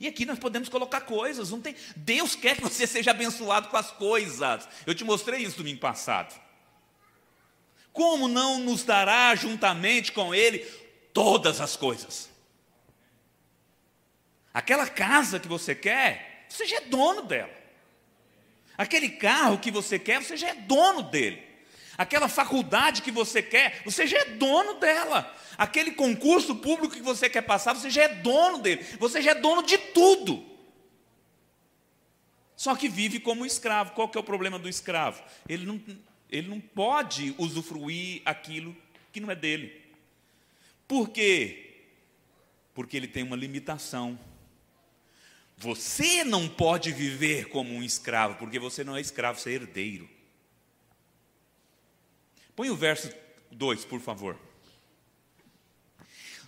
[0.00, 1.76] E aqui nós podemos colocar coisas, não tem.
[1.94, 4.66] Deus quer que você seja abençoado com as coisas.
[4.86, 6.40] Eu te mostrei isso domingo passado.
[7.92, 10.60] Como não nos dará juntamente com Ele
[11.12, 12.30] todas as coisas?
[14.54, 17.52] Aquela casa que você quer, você já é dono dela.
[18.78, 21.49] Aquele carro que você quer, você já é dono dele.
[22.00, 25.36] Aquela faculdade que você quer, você já é dono dela.
[25.58, 28.82] Aquele concurso público que você quer passar, você já é dono dele.
[28.98, 30.42] Você já é dono de tudo.
[32.56, 33.92] Só que vive como escravo.
[33.92, 35.22] Qual que é o problema do escravo?
[35.46, 35.78] Ele não,
[36.30, 38.74] ele não pode usufruir aquilo
[39.12, 39.78] que não é dele.
[40.88, 41.82] Por quê?
[42.72, 44.18] Porque ele tem uma limitação.
[45.58, 50.08] Você não pode viver como um escravo, porque você não é escravo, você é herdeiro.
[52.60, 53.10] Põe o verso
[53.52, 54.38] 2, por favor.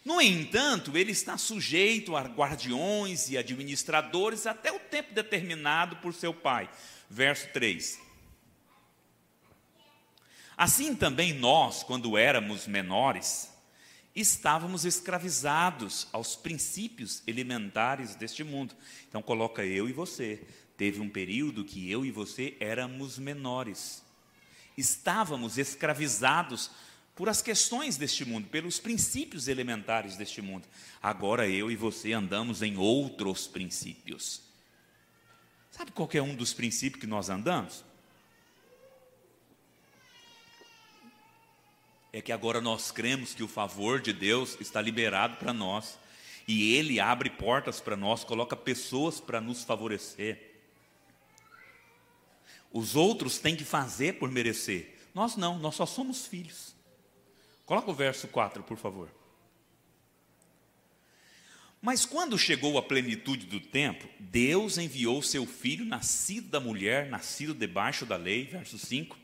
[0.05, 6.35] No entanto, ele está sujeito a guardiões e administradores até o tempo determinado por seu
[6.35, 6.69] pai.
[7.09, 7.99] Verso 3.
[10.55, 13.51] Assim também nós, quando éramos menores,
[14.15, 18.75] estávamos escravizados aos princípios elementares deste mundo.
[19.09, 20.47] Então coloca eu e você.
[20.77, 24.05] Teve um período que eu e você éramos menores.
[24.77, 26.71] Estávamos escravizados
[27.15, 30.67] por as questões deste mundo, pelos princípios elementares deste mundo.
[31.03, 34.43] Agora eu e você andamos em outros princípios.
[35.71, 37.85] Sabe qual é um dos princípios que nós andamos?
[42.13, 45.99] é que agora nós cremos que o favor de Deus está liberado para nós.
[46.47, 50.52] E Ele abre portas para nós, coloca pessoas para nos favorecer.
[52.73, 54.99] Os outros têm que fazer por merecer.
[55.15, 56.75] Nós não, nós só somos filhos.
[57.67, 59.09] Coloca o verso 4, por favor.
[61.81, 67.53] Mas quando chegou a plenitude do tempo, Deus enviou seu filho, nascido da mulher, nascido
[67.53, 69.19] debaixo da lei, verso 5,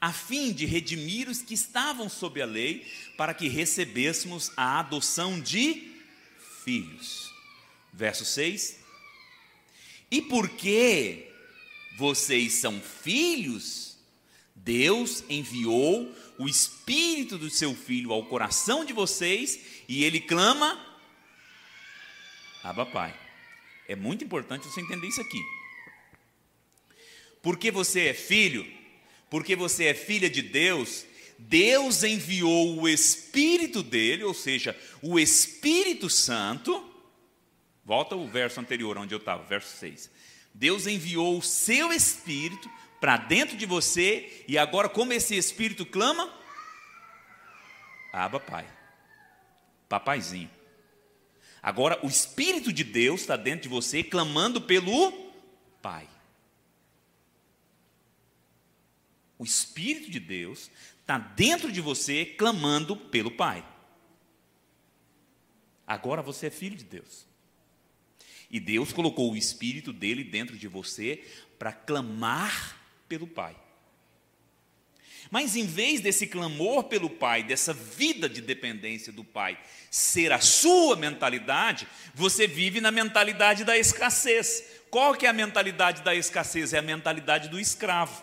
[0.00, 5.40] a fim de redimir os que estavam sob a lei, para que recebêssemos a adoção
[5.40, 5.94] de
[6.62, 7.32] filhos.
[7.92, 8.83] Verso 6.
[10.14, 11.26] E porque
[11.96, 13.98] vocês são filhos,
[14.54, 20.80] Deus enviou o espírito do seu filho ao coração de vocês e ele clama:
[22.62, 23.12] Abba Pai.
[23.88, 25.42] É muito importante você entender isso aqui.
[27.42, 28.64] Porque você é filho,
[29.28, 31.04] porque você é filha de Deus,
[31.40, 36.93] Deus enviou o Espírito dele, ou seja, o Espírito Santo.
[37.84, 40.10] Volta o verso anterior, onde eu estava, verso 6.
[40.54, 42.70] Deus enviou o seu Espírito
[43.00, 46.32] para dentro de você, e agora, como esse Espírito clama?
[48.12, 48.66] Aba, Pai.
[49.88, 50.50] Papaizinho.
[51.62, 55.12] Agora, o Espírito de Deus está dentro de você, clamando pelo
[55.82, 56.08] Pai.
[59.38, 60.70] O Espírito de Deus
[61.00, 63.66] está dentro de você clamando pelo Pai.
[65.86, 67.26] Agora você é filho de Deus.
[68.54, 71.24] E Deus colocou o Espírito dele dentro de você
[71.58, 72.76] para clamar
[73.08, 73.56] pelo Pai.
[75.28, 79.58] Mas em vez desse clamor pelo Pai, dessa vida de dependência do Pai,
[79.90, 84.62] ser a sua mentalidade, você vive na mentalidade da escassez.
[84.88, 86.72] Qual que é a mentalidade da escassez?
[86.72, 88.22] É a mentalidade do escravo.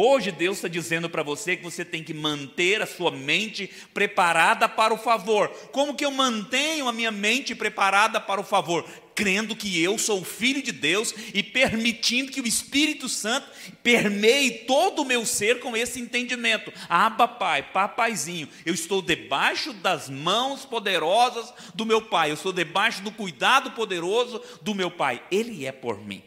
[0.00, 4.68] Hoje Deus está dizendo para você que você tem que manter a sua mente preparada
[4.68, 5.48] para o favor.
[5.72, 8.88] Como que eu mantenho a minha mente preparada para o favor?
[9.12, 13.48] Crendo que eu sou filho de Deus e permitindo que o Espírito Santo
[13.82, 16.72] permeie todo o meu ser com esse entendimento.
[16.88, 23.02] Aba, Pai, papaizinho, eu estou debaixo das mãos poderosas do meu Pai, eu estou debaixo
[23.02, 25.24] do cuidado poderoso do meu Pai.
[25.28, 26.22] Ele é por mim.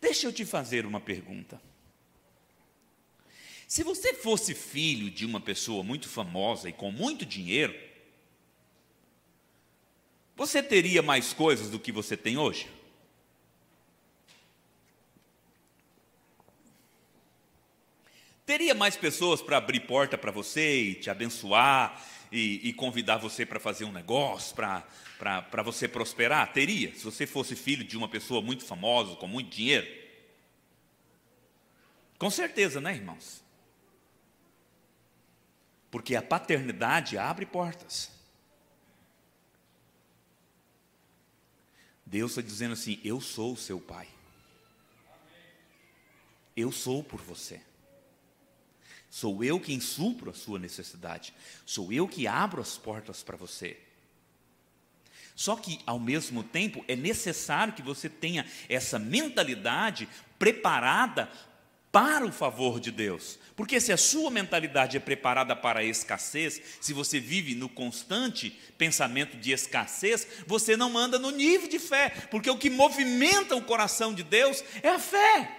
[0.00, 1.64] Deixa eu te fazer uma pergunta.
[3.66, 7.74] Se você fosse filho de uma pessoa muito famosa e com muito dinheiro,
[10.36, 12.68] você teria mais coisas do que você tem hoje?
[18.44, 22.00] Teria mais pessoas para abrir porta para você e te abençoar
[22.30, 26.52] e, e convidar você para fazer um negócio, para você prosperar?
[26.52, 29.88] Teria, se você fosse filho de uma pessoa muito famosa, com muito dinheiro.
[32.16, 33.45] Com certeza, né, irmãos?
[35.90, 38.10] Porque a paternidade abre portas.
[42.04, 44.08] Deus está dizendo assim: Eu sou o seu pai.
[46.56, 47.60] Eu sou por você.
[49.10, 51.34] Sou eu quem supro a sua necessidade.
[51.64, 53.78] Sou eu que abro as portas para você.
[55.34, 61.30] Só que, ao mesmo tempo, é necessário que você tenha essa mentalidade preparada
[61.96, 63.38] para o favor de Deus.
[63.56, 68.50] Porque se a sua mentalidade é preparada para a escassez, se você vive no constante
[68.76, 73.62] pensamento de escassez, você não anda no nível de fé, porque o que movimenta o
[73.64, 75.56] coração de Deus é a fé.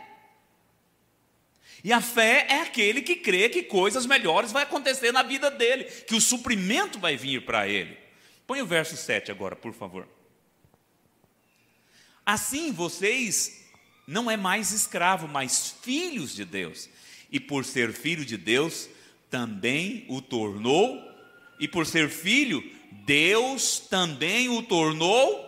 [1.84, 5.86] E a fé é aquele que crê que coisas melhores vão acontecer na vida dele,
[5.86, 7.98] que o suprimento vai vir para ele.
[8.46, 10.08] Põe o verso 7 agora, por favor.
[12.24, 13.67] Assim vocês
[14.08, 16.90] não é mais escravo, mas filhos de Deus.
[17.30, 18.90] E por ser filho de Deus,
[19.30, 21.04] também o tornou,
[21.60, 22.64] e por ser filho,
[23.06, 25.46] Deus também o tornou.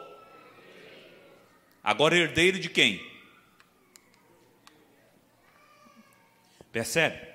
[1.82, 3.02] Agora herdeiro de quem?
[6.70, 7.30] Percebe?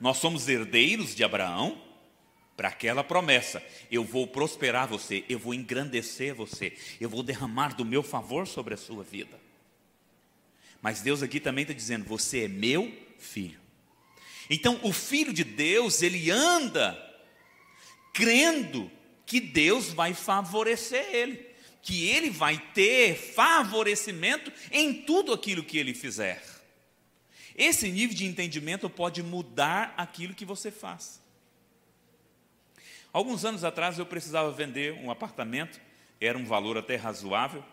[0.00, 1.80] Nós somos herdeiros de Abraão,
[2.56, 7.84] para aquela promessa: eu vou prosperar você, eu vou engrandecer você, eu vou derramar do
[7.84, 9.41] meu favor sobre a sua vida.
[10.82, 13.60] Mas Deus aqui também está dizendo: você é meu filho.
[14.50, 16.98] Então, o filho de Deus, ele anda
[18.12, 18.90] crendo
[19.24, 21.46] que Deus vai favorecer ele,
[21.80, 26.42] que ele vai ter favorecimento em tudo aquilo que ele fizer.
[27.56, 31.22] Esse nível de entendimento pode mudar aquilo que você faz.
[33.12, 35.80] Alguns anos atrás eu precisava vender um apartamento,
[36.20, 37.64] era um valor até razoável,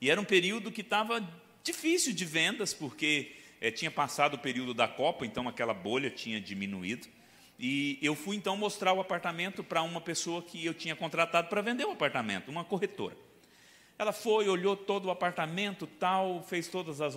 [0.00, 1.20] e era um período que estava
[1.64, 6.38] difícil de vendas, porque é, tinha passado o período da Copa, então aquela bolha tinha
[6.38, 7.08] diminuído.
[7.58, 11.62] E eu fui então mostrar o apartamento para uma pessoa que eu tinha contratado para
[11.62, 13.16] vender o apartamento, uma corretora.
[13.98, 17.14] Ela foi, olhou todo o apartamento, tal, fez todas as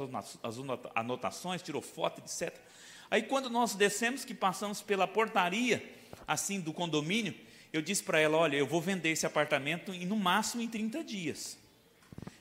[0.95, 2.55] anotações, tirou foto, etc.
[3.09, 5.83] Aí quando nós descemos, que passamos pela portaria,
[6.27, 7.33] assim, do condomínio,
[7.73, 11.03] eu disse para ela: olha, eu vou vender esse apartamento em, no máximo em 30
[11.03, 11.57] dias.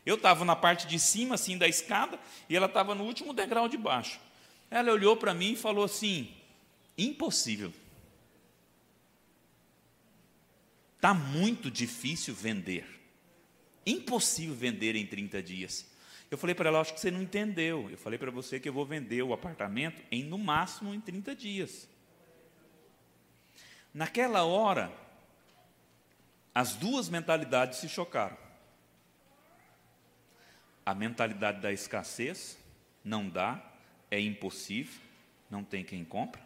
[0.07, 3.69] Eu estava na parte de cima, assim, da escada, e ela estava no último degrau
[3.69, 4.21] de baixo.
[4.71, 6.33] Ela olhou para mim e falou assim:
[6.97, 7.73] impossível.
[10.95, 12.87] Está muito difícil vender.
[13.85, 15.87] Impossível vender em 30 dias.
[16.31, 17.90] Eu falei para ela, acho que você não entendeu.
[17.90, 21.35] Eu falei para você que eu vou vender o apartamento em no máximo em 30
[21.35, 21.88] dias.
[23.92, 24.92] Naquela hora,
[26.55, 28.45] as duas mentalidades se chocaram.
[30.87, 32.57] A mentalidade da escassez,
[33.05, 33.61] não dá,
[34.09, 35.03] é impossível,
[35.51, 36.40] não tem quem compra.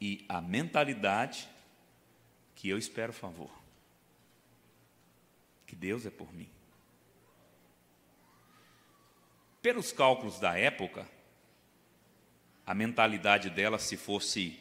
[0.00, 1.46] E a mentalidade
[2.56, 3.50] que eu espero favor.
[5.66, 6.48] Que Deus é por mim.
[9.60, 11.06] Pelos cálculos da época,
[12.66, 14.58] a mentalidade dela, se fosse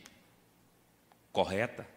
[1.32, 1.88] correta,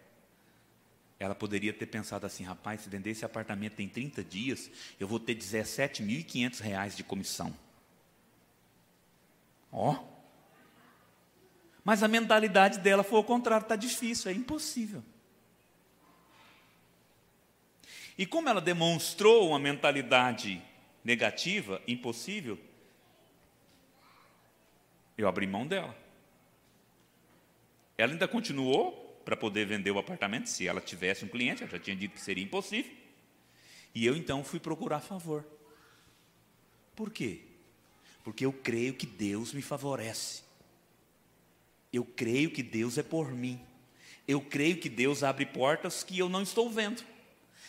[1.19, 5.19] ela poderia ter pensado assim, rapaz, se vender esse apartamento em 30 dias, eu vou
[5.19, 7.55] ter 17.500 reais de comissão.
[9.71, 9.93] Ó.
[9.93, 10.15] Oh.
[11.83, 15.03] Mas a mentalidade dela foi o contrário, está difícil, é impossível.
[18.17, 20.61] E como ela demonstrou uma mentalidade
[21.03, 22.59] negativa, impossível,
[25.17, 25.95] eu abri mão dela.
[27.97, 31.79] Ela ainda continuou para poder vender o apartamento, se ela tivesse um cliente, ela já
[31.79, 32.91] tinha dito que seria impossível.
[33.93, 35.43] E eu então fui procurar favor.
[36.95, 37.41] Por quê?
[38.23, 40.43] Porque eu creio que Deus me favorece.
[41.91, 43.59] Eu creio que Deus é por mim.
[44.27, 47.03] Eu creio que Deus abre portas que eu não estou vendo.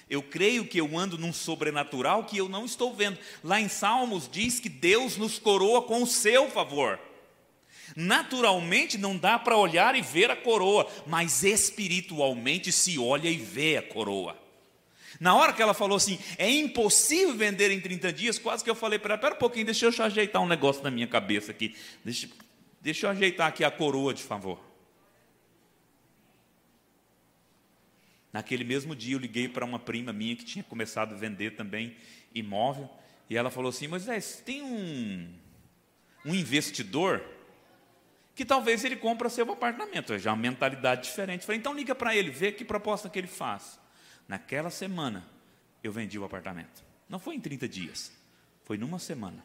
[0.08, 3.18] Eu creio que eu ando num sobrenatural que eu não estou vendo.
[3.42, 7.00] Lá em Salmos diz que Deus nos coroa com o seu favor.
[7.94, 13.77] Naturalmente não dá para olhar e ver a coroa, mas espiritualmente se olha e vê
[13.77, 14.37] a coroa.
[15.20, 18.75] Na hora que ela falou assim, é impossível vender em 30 dias, quase que eu
[18.75, 21.75] falei para ela, espera um pouquinho, deixa eu ajeitar um negócio na minha cabeça aqui.
[22.05, 22.29] Deixa,
[22.81, 24.61] deixa eu ajeitar aqui a coroa, de favor.
[28.33, 31.97] Naquele mesmo dia eu liguei para uma prima minha que tinha começado a vender também
[32.34, 32.91] imóvel,
[33.30, 35.28] e ela falou assim, Moisés, tem um,
[36.24, 37.24] um investidor
[38.37, 40.12] que talvez ele compra seu apartamento.
[40.12, 41.47] É já uma mentalidade diferente.
[41.47, 43.80] Falei, então liga para ele, vê que proposta que ele faz.
[44.28, 45.26] Naquela semana,
[45.82, 46.84] eu vendi o apartamento.
[47.09, 48.12] Não foi em 30 dias,
[48.62, 49.43] foi numa semana.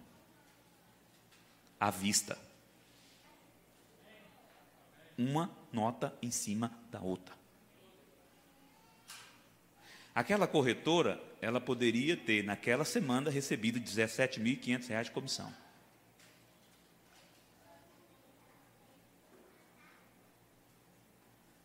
[1.79, 2.37] À vista.
[5.17, 7.33] Uma nota em cima da outra.
[10.13, 15.53] Aquela corretora, ela poderia ter, naquela semana, recebido R$ 17.500 de comissão.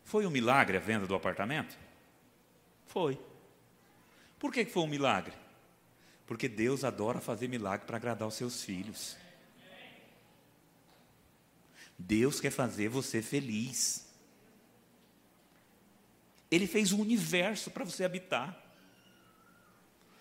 [0.07, 1.77] Foi um milagre a venda do apartamento?
[2.85, 3.19] Foi.
[4.39, 5.33] Por que foi um milagre?
[6.25, 9.17] Porque Deus adora fazer milagre para agradar os seus filhos.
[11.99, 14.07] Deus quer fazer você feliz.
[16.49, 18.57] Ele fez o universo para você habitar.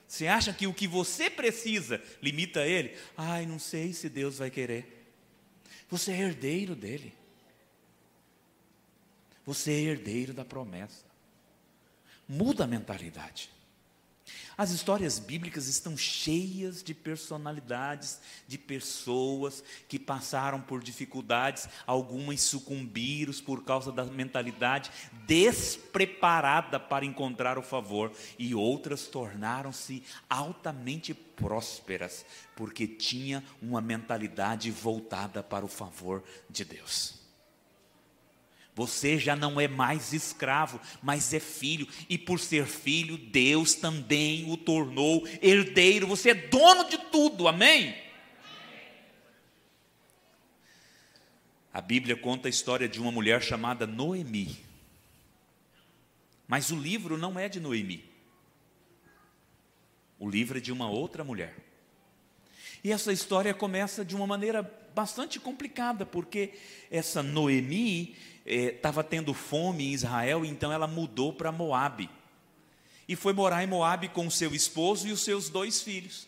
[0.08, 2.98] Você acha que o que você precisa limita ele?
[3.16, 5.12] Ai, não sei se Deus vai querer.
[5.88, 7.14] Você é herdeiro dele.
[9.46, 11.06] Você é herdeiro da promessa.
[12.28, 13.48] Muda a mentalidade.
[14.58, 18.18] As histórias bíblicas estão cheias de personalidades,
[18.48, 24.90] de pessoas que passaram por dificuldades, algumas sucumbiram por causa da mentalidade
[25.26, 32.24] despreparada para encontrar o favor, e outras tornaram-se altamente prósperas,
[32.56, 37.15] porque tinha uma mentalidade voltada para o favor de Deus.
[38.76, 44.52] Você já não é mais escravo, mas é filho, e por ser filho, Deus também
[44.52, 46.06] o tornou herdeiro.
[46.06, 47.96] Você é dono de tudo, amém?
[51.72, 54.62] A Bíblia conta a história de uma mulher chamada Noemi.
[56.46, 58.04] Mas o livro não é de Noemi.
[60.18, 61.65] O livro é de uma outra mulher.
[62.82, 64.62] E essa história começa de uma maneira
[64.94, 66.54] bastante complicada, porque
[66.90, 72.08] essa Noemi estava eh, tendo fome em Israel, então ela mudou para Moabe.
[73.08, 76.26] E foi morar em Moabe com seu esposo e os seus dois filhos.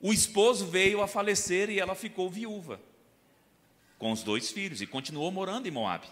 [0.00, 2.80] O esposo veio a falecer e ela ficou viúva
[3.98, 6.06] com os dois filhos e continuou morando em Moabe.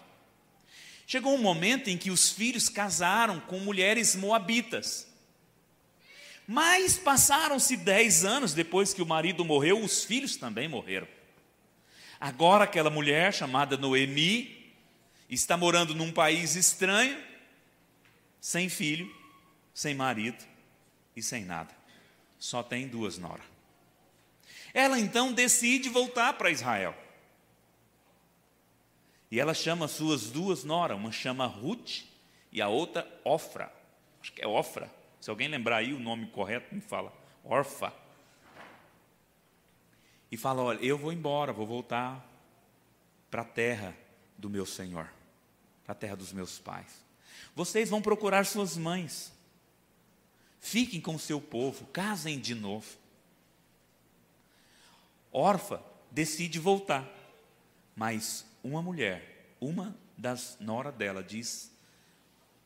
[1.07, 5.07] Chegou um momento em que os filhos casaram com mulheres moabitas.
[6.47, 11.07] Mas passaram-se dez anos depois que o marido morreu, os filhos também morreram.
[12.19, 14.73] Agora aquela mulher chamada Noemi
[15.29, 17.21] está morando num país estranho,
[18.39, 19.13] sem filho,
[19.73, 20.43] sem marido
[21.15, 21.75] e sem nada.
[22.37, 23.45] Só tem duas noras.
[24.73, 26.95] Ela então decide voltar para Israel.
[29.31, 32.03] E ela chama suas duas noras, uma chama Ruth
[32.51, 33.71] e a outra Ofra.
[34.21, 34.91] Acho que é Ofra.
[35.25, 37.11] Se alguém lembrar aí o nome correto, me fala.
[37.43, 37.91] Orfa
[40.31, 42.23] e fala: Olha, eu vou embora, vou voltar
[43.31, 43.97] para a terra
[44.37, 45.11] do meu Senhor,
[45.83, 47.03] para a terra dos meus pais.
[47.55, 49.33] Vocês vão procurar suas mães,
[50.59, 52.85] fiquem com seu povo, casem de novo.
[55.31, 57.03] Orfa decide voltar,
[57.95, 61.71] mas uma mulher, uma das noras dela, diz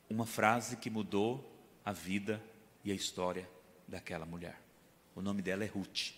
[0.09, 1.49] uma frase que mudou
[1.85, 2.48] a vida
[2.83, 3.49] e a história
[3.87, 4.59] daquela mulher.
[5.15, 6.13] O nome dela é Ruth.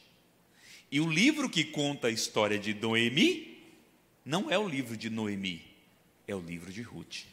[0.91, 3.64] E o livro que conta a história de Noemi
[4.26, 5.66] não é o livro de Noemi,
[6.28, 7.26] é o livro de Ruth.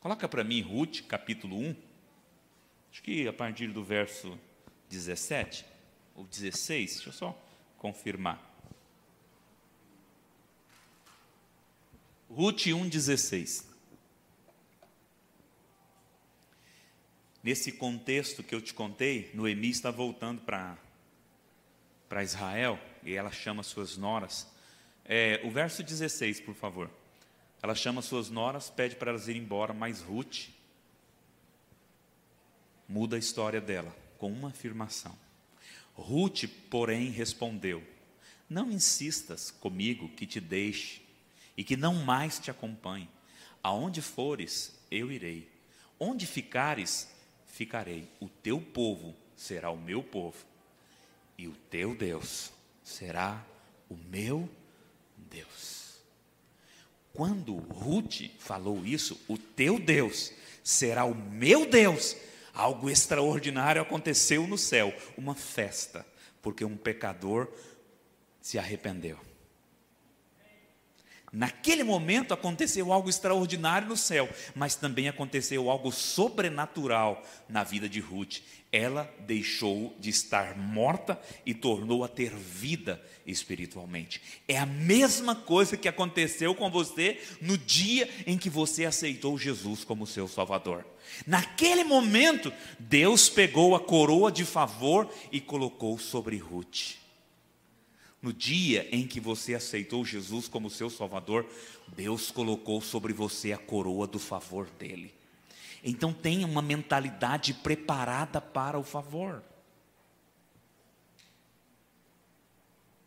[0.00, 1.76] Coloca para mim Ruth, capítulo 1.
[2.92, 4.38] Acho que a partir do verso
[4.90, 5.64] 17
[6.14, 7.42] ou 16, deixa eu só
[7.78, 8.44] confirmar.
[12.28, 13.67] Ruth 1,16.
[17.48, 23.96] Nesse contexto que eu te contei, Noemi está voltando para Israel, e ela chama suas
[23.96, 24.46] noras.
[25.02, 26.90] É, o verso 16, por favor.
[27.62, 30.50] Ela chama suas noras, pede para elas irem embora, mas Ruth
[32.86, 35.18] muda a história dela com uma afirmação.
[35.94, 37.82] Ruth, porém, respondeu:
[38.46, 41.00] Não insistas comigo que te deixe
[41.56, 43.08] e que não mais te acompanhe.
[43.62, 45.50] Aonde fores, eu irei.
[45.98, 47.16] Onde ficares,
[47.58, 48.08] ficarei.
[48.20, 50.46] O teu povo será o meu povo
[51.36, 52.52] e o teu Deus
[52.84, 53.44] será
[53.90, 54.48] o meu
[55.16, 55.98] Deus.
[57.12, 60.32] Quando Ruth falou isso, o teu Deus
[60.62, 62.16] será o meu Deus,
[62.54, 66.06] algo extraordinário aconteceu no céu, uma festa,
[66.40, 67.48] porque um pecador
[68.40, 69.18] se arrependeu.
[71.32, 78.00] Naquele momento aconteceu algo extraordinário no céu, mas também aconteceu algo sobrenatural na vida de
[78.00, 78.38] Ruth.
[78.72, 84.20] Ela deixou de estar morta e tornou a ter vida espiritualmente.
[84.46, 89.84] É a mesma coisa que aconteceu com você no dia em que você aceitou Jesus
[89.84, 90.86] como seu Salvador.
[91.26, 97.07] Naquele momento, Deus pegou a coroa de favor e colocou sobre Ruth.
[98.20, 101.48] No dia em que você aceitou Jesus como seu Salvador,
[101.88, 105.14] Deus colocou sobre você a coroa do favor dele.
[105.84, 109.42] Então tenha uma mentalidade preparada para o favor.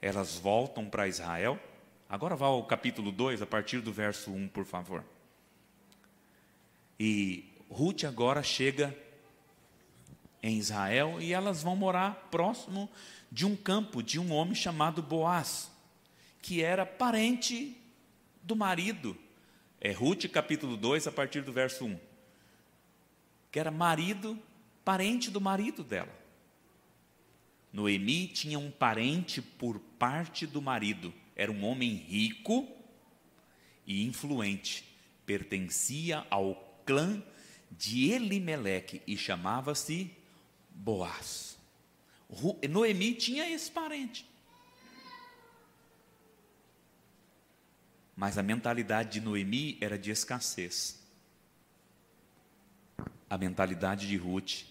[0.02, 1.60] Elas voltam para Israel.
[2.10, 5.04] Agora vá ao capítulo 2, a partir do verso 1, por favor.
[7.00, 8.98] E Ruth agora chega
[10.42, 12.90] em Israel e elas vão morar próximo
[13.32, 15.72] de um campo de um homem chamado Boaz,
[16.42, 17.78] que era parente
[18.44, 19.18] do marido.
[19.80, 22.00] É Ruth capítulo 2, a partir do verso 1.
[23.52, 24.38] Que era marido,
[24.84, 26.20] parente do marido dela.
[27.72, 31.14] Noemi tinha um parente por parte do marido.
[31.36, 32.68] Era um homem rico
[33.88, 34.84] e influente.
[35.26, 36.56] Pertencia ao
[36.86, 37.24] clã
[37.72, 40.12] de Elimeleque e chamava-se
[40.70, 41.51] Boaz.
[42.70, 44.30] Noemi tinha esse parente.
[48.16, 51.02] Mas a mentalidade de Noemi era de escassez.
[53.30, 54.66] A mentalidade de Ruth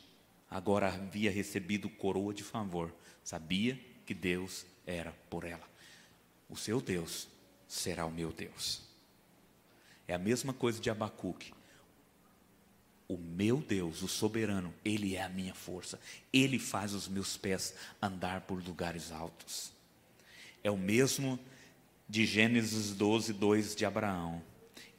[0.50, 2.94] agora havia recebido coroa de favor.
[3.24, 5.68] Sabia que Deus era por ela.
[6.48, 7.28] O seu Deus
[7.66, 8.82] será o meu Deus.
[10.06, 11.52] É a mesma coisa de Abacuque.
[13.10, 15.98] O meu Deus, o soberano, Ele é a minha força.
[16.32, 19.72] Ele faz os meus pés andar por lugares altos.
[20.62, 21.36] É o mesmo
[22.08, 24.40] de Gênesis 12, 2 de Abraão.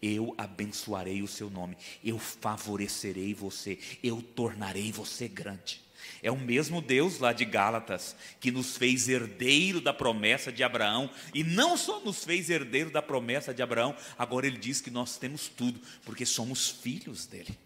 [0.02, 5.80] Eu abençoarei o seu nome, eu favorecerei você, eu tornarei você grande.
[6.22, 11.10] É o mesmo Deus lá de Gálatas que nos fez herdeiro da promessa de Abraão,
[11.34, 15.18] e não só nos fez herdeiro da promessa de Abraão, agora ele diz que nós
[15.18, 17.58] temos tudo, porque somos filhos dele.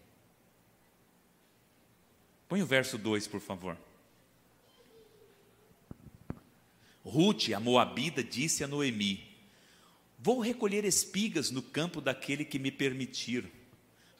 [2.48, 3.76] Põe o verso 2, por favor.
[7.04, 9.36] Ruth, a Moabida, disse a Noemi:
[10.18, 13.50] Vou recolher espigas no campo daquele que me permitir.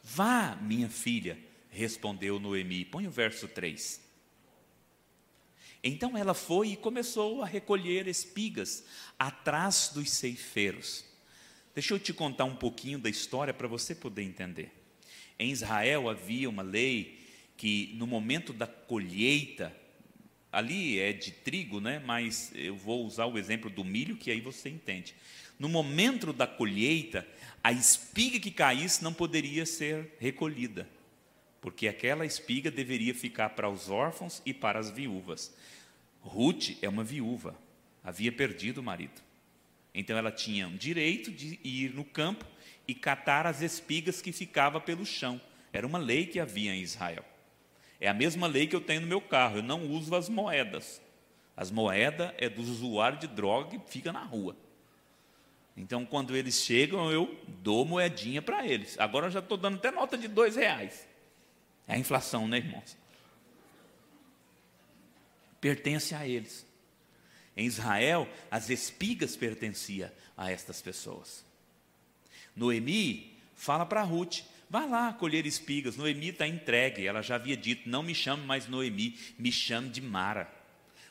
[0.02, 2.84] Vá, minha filha, respondeu Noemi.
[2.84, 4.00] Põe o verso 3.
[5.82, 8.84] Então ela foi e começou a recolher espigas
[9.18, 11.04] atrás dos ceifeiros.
[11.74, 14.72] Deixa eu te contar um pouquinho da história para você poder entender.
[15.38, 17.25] Em Israel havia uma lei
[17.56, 19.74] que no momento da colheita,
[20.52, 22.02] ali é de trigo, né?
[22.04, 25.14] Mas eu vou usar o exemplo do milho que aí você entende
[25.58, 27.26] no momento da colheita,
[27.62, 30.88] a espiga que caísse não poderia ser recolhida,
[31.60, 35.54] porque aquela espiga deveria ficar para os órfãos e para as viúvas.
[36.20, 37.56] Ruth é uma viúva,
[38.04, 39.22] havia perdido o marido.
[39.94, 42.44] Então ela tinha o direito de ir no campo
[42.86, 45.40] e catar as espigas que ficavam pelo chão.
[45.72, 47.24] Era uma lei que havia em Israel.
[48.00, 51.00] É a mesma lei que eu tenho no meu carro, eu não uso as moedas.
[51.56, 54.56] As moedas é dos usuários de droga que fica na rua.
[55.76, 58.98] Então, quando eles chegam, eu dou moedinha para eles.
[58.98, 61.06] Agora eu já estou dando até nota de dois reais.
[61.86, 62.96] É a inflação, né, irmãos?
[65.60, 66.66] Pertence a eles.
[67.56, 71.44] Em Israel, as espigas pertenciam a estas pessoas.
[72.54, 75.96] Noemi fala para Ruth: vá lá colher espigas.
[75.96, 77.06] Noemi está entregue.
[77.06, 80.56] Ela já havia dito: não me chame mais Noemi, me chame de Mara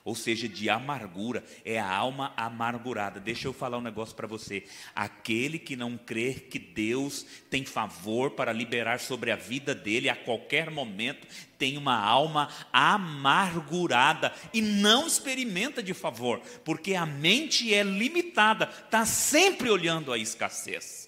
[0.05, 3.19] ou seja, de amargura, é a alma amargurada.
[3.19, 4.63] Deixa eu falar um negócio para você.
[4.95, 10.15] Aquele que não crê que Deus tem favor para liberar sobre a vida dele a
[10.15, 11.27] qualquer momento,
[11.57, 19.07] tem uma alma amargurada e não experimenta de favor, porque a mente é limitada, está
[19.07, 21.04] sempre olhando a escassez.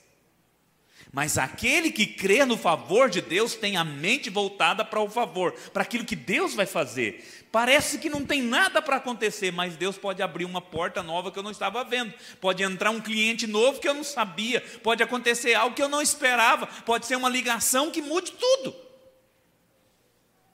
[1.11, 5.53] Mas aquele que crê no favor de Deus tem a mente voltada para o favor,
[5.71, 7.47] para aquilo que Deus vai fazer.
[7.51, 11.39] Parece que não tem nada para acontecer, mas Deus pode abrir uma porta nova que
[11.39, 12.13] eu não estava vendo.
[12.41, 14.61] Pode entrar um cliente novo que eu não sabia.
[14.83, 16.67] Pode acontecer algo que eu não esperava.
[16.67, 18.75] Pode ser uma ligação que mude tudo.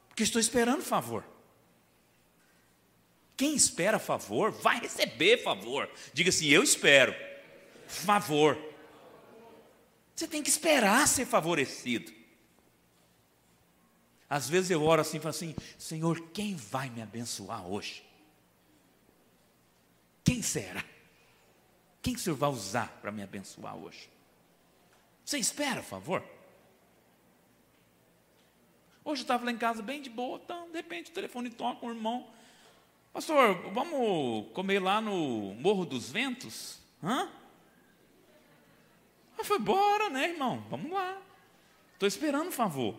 [0.08, 1.26] Porque estou esperando favor.
[3.36, 5.90] Quem espera favor vai receber favor.
[6.14, 7.16] Diga assim: eu espero
[7.88, 8.73] favor.
[10.24, 12.10] Você tem que esperar ser favorecido.
[14.30, 18.06] Às vezes eu oro assim e falo assim: Senhor, quem vai me abençoar hoje?
[20.24, 20.82] Quem será?
[22.02, 24.10] Quem o Senhor vai usar para me abençoar hoje?
[25.26, 26.24] Você espera, por favor?
[29.04, 31.86] Hoje eu estava lá em casa bem de boa, então, de repente o telefone toca,
[31.86, 32.30] um irmão.
[33.12, 36.80] Pastor, vamos comer lá no Morro dos Ventos?
[37.04, 37.30] Hã?
[39.44, 40.66] Eu falei, bora, né, irmão?
[40.70, 41.22] Vamos lá.
[41.92, 42.96] Estou esperando, por favor.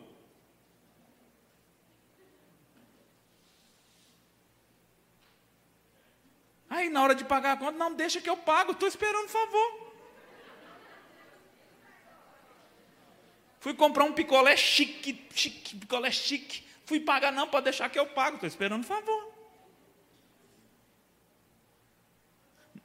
[6.68, 9.94] Aí na hora de pagar a conta, não deixa que eu pago, estou esperando favor.
[13.60, 16.62] Fui comprar um picolé chique, chique, picolé chique.
[16.84, 19.32] Fui pagar, não, pode deixar que eu pago, estou esperando favor.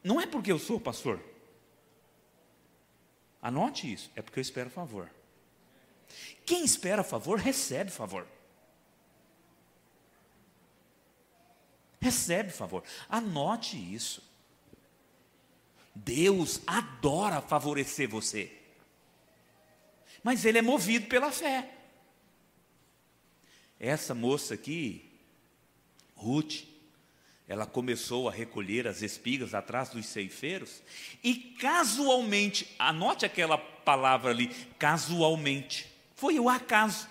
[0.01, 1.28] Não é porque eu sou pastor.
[3.41, 5.09] Anote isso, é porque eu espero favor.
[6.45, 8.27] Quem espera favor, recebe favor.
[12.01, 12.83] Recebe favor.
[13.07, 14.23] Anote isso.
[15.93, 18.51] Deus adora favorecer você.
[20.23, 21.69] Mas ele é movido pela fé.
[23.79, 25.09] Essa moça aqui,
[26.15, 26.63] Ruth,
[27.49, 30.83] ela começou a recolher as espigas atrás dos ceifeiros
[31.23, 37.09] e casualmente, anote aquela palavra ali, casualmente, foi o acaso.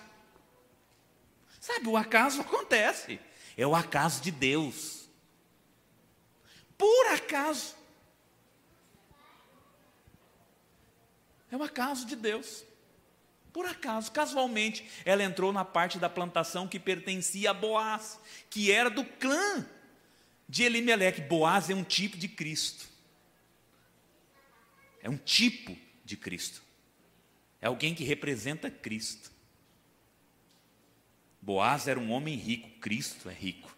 [1.59, 3.19] Sabe, o acaso acontece,
[3.57, 5.09] é o acaso de Deus.
[6.77, 7.75] Por acaso.
[11.51, 12.63] É o acaso de Deus.
[13.51, 18.17] Por acaso, casualmente, ela entrou na parte da plantação que pertencia a Boaz,
[18.49, 19.67] que era do clã
[20.49, 21.21] de Elimeleque.
[21.21, 22.89] Boaz é um tipo de Cristo.
[25.01, 26.63] É um tipo de Cristo.
[27.61, 29.31] É alguém que representa Cristo.
[31.41, 33.77] Boaz era um homem rico, Cristo é rico.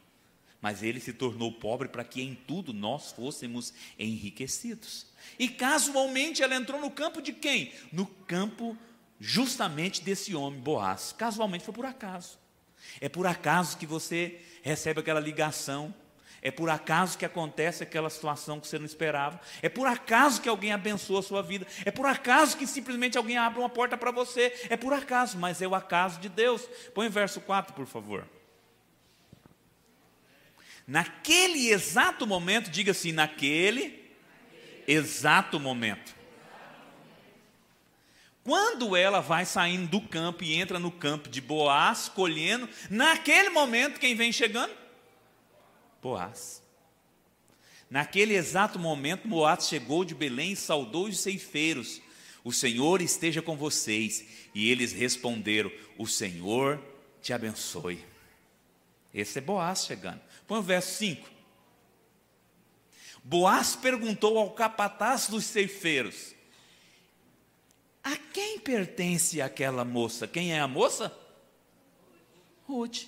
[0.62, 5.08] Mas ele se tornou pobre para que em tudo nós fôssemos enriquecidos.
[5.38, 7.74] E casualmente ela entrou no campo de quem?
[7.92, 8.78] No campo
[9.20, 11.14] justamente desse homem, Boaz.
[11.18, 12.40] Casualmente foi por acaso.
[13.00, 15.94] É por acaso que você recebe aquela ligação
[16.42, 19.40] é por acaso que acontece aquela situação que você não esperava.
[19.62, 21.68] É por acaso que alguém abençoa a sua vida.
[21.86, 24.52] É por acaso que simplesmente alguém abre uma porta para você.
[24.68, 26.68] É por acaso, mas é o acaso de Deus.
[26.96, 28.28] Põe o verso 4, por favor.
[30.88, 34.12] Naquele exato momento, diga assim: naquele
[34.88, 36.16] exato momento.
[38.44, 44.00] Quando ela vai saindo do campo e entra no campo de Boaz, colhendo, naquele momento,
[44.00, 44.81] quem vem chegando?
[46.02, 46.64] Boaz.
[47.90, 52.02] Naquele exato momento, Moab chegou de Belém e saudou os ceifeiros.
[52.44, 54.26] O Senhor esteja com vocês.
[54.56, 56.82] E eles responderam: O Senhor
[57.22, 58.04] te abençoe.
[59.14, 60.22] Esse é Boaz chegando.
[60.48, 61.30] Põe o verso 5.
[63.24, 66.34] Boaz perguntou ao capataz dos ceifeiros:
[68.04, 70.28] A quem pertence aquela moça?
[70.28, 71.16] Quem é a moça?
[72.66, 73.04] Ruth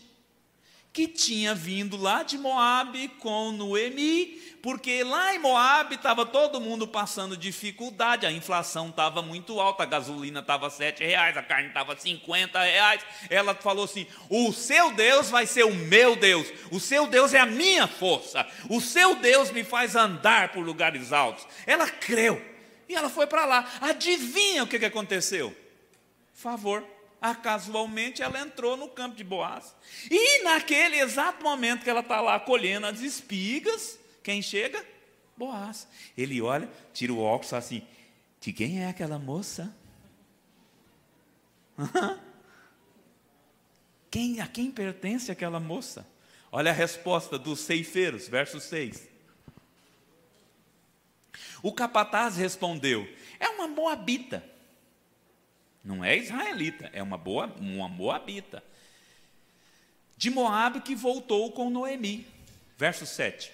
[0.94, 6.88] que tinha vindo lá de Moabe com Noemi, porque lá em Moabe estava todo mundo
[6.88, 11.98] passando dificuldade, a inflação estava muito alta, a gasolina estava sete reais, a carne estava
[11.98, 13.02] 50 reais.
[13.28, 17.40] Ela falou assim: o seu Deus vai ser o meu Deus, o seu Deus é
[17.40, 21.48] a minha força, o seu Deus me faz andar por lugares altos.
[21.66, 22.40] Ela creu
[22.88, 23.68] e ela foi para lá.
[23.82, 25.58] Adivinha o que, que aconteceu?
[26.34, 26.93] Favor
[27.26, 29.74] ah, casualmente ela entrou no campo de Boaz.
[30.12, 34.86] E naquele exato momento que ela está lá colhendo as espigas, quem chega?
[35.38, 35.88] Boaz.
[36.18, 37.88] Ele olha, tira o óculos e fala assim:
[38.42, 39.74] de quem é aquela moça?
[44.12, 46.06] Quem, a quem pertence aquela moça?
[46.52, 49.10] Olha a resposta dos ceifeiros, verso 6.
[51.64, 54.48] O capataz respondeu: É uma moabita
[55.84, 58.64] não é israelita, é uma boa, uma moabita.
[60.16, 62.26] De Moabe que voltou com Noemi.
[62.78, 63.52] Verso 7.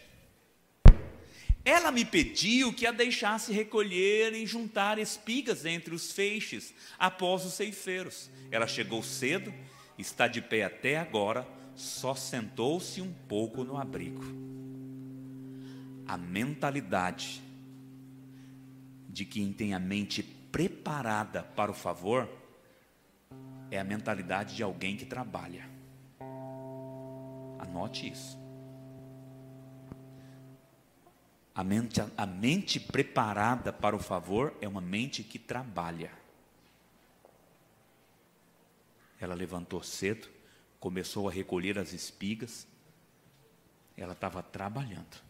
[1.65, 7.53] Ela me pediu que a deixasse recolher e juntar espigas entre os feixes após os
[7.53, 8.29] ceifeiros.
[8.51, 9.53] Ela chegou cedo,
[9.97, 14.23] está de pé até agora, só sentou-se um pouco no abrigo.
[16.07, 17.41] A mentalidade
[19.07, 22.29] de quem tem a mente preparada para o favor
[23.71, 25.69] é a mentalidade de alguém que trabalha.
[27.59, 28.37] Anote isso.
[31.53, 36.11] A mente, a mente preparada para o favor é uma mente que trabalha.
[39.19, 40.29] Ela levantou cedo,
[40.79, 42.65] começou a recolher as espigas,
[43.97, 45.28] ela estava trabalhando.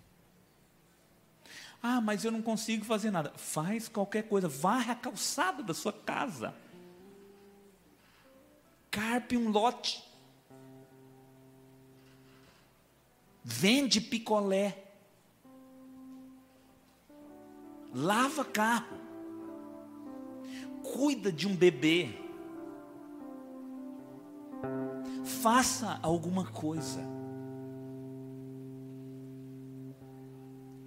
[1.81, 3.31] Ah, mas eu não consigo fazer nada.
[3.35, 6.53] Faz qualquer coisa, varre a calçada da sua casa.
[8.91, 10.03] Carpe um lote.
[13.43, 14.85] Vende picolé.
[17.93, 18.97] Lava carro.
[20.83, 22.09] Cuida de um bebê.
[25.23, 27.18] Faça alguma coisa.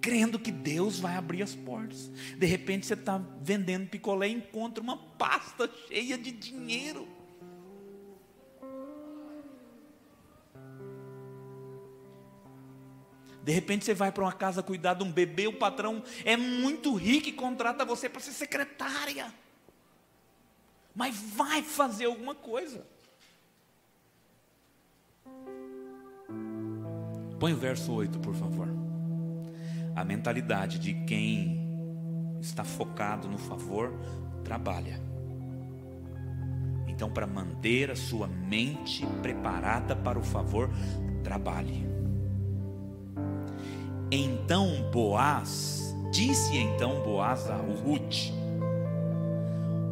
[0.03, 2.11] Crendo que Deus vai abrir as portas.
[2.37, 7.07] De repente você está vendendo picolé e encontra uma pasta cheia de dinheiro.
[13.41, 16.93] De repente você vai para uma casa cuidar de um bebê, o patrão é muito
[16.95, 19.33] rico e contrata você para ser secretária.
[20.93, 22.85] mas vai fazer alguma coisa.
[27.39, 28.82] Põe o verso 8, por favor.
[29.95, 31.63] A mentalidade de quem
[32.41, 33.93] está focado no favor,
[34.43, 34.99] trabalha.
[36.87, 40.69] Então, para manter a sua mente preparada para o favor,
[41.23, 41.87] trabalhe.
[44.11, 48.31] Então Boaz, disse então Boaz a Ruth: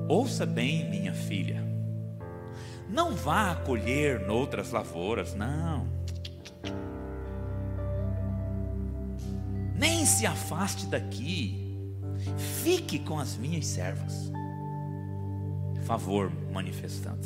[0.08, 1.64] Ouça bem, minha filha,
[2.88, 5.88] não vá colher noutras lavouras, não.
[9.82, 11.76] Nem se afaste daqui,
[12.64, 14.32] fique com as minhas servas.
[15.86, 17.26] Favor manifestando.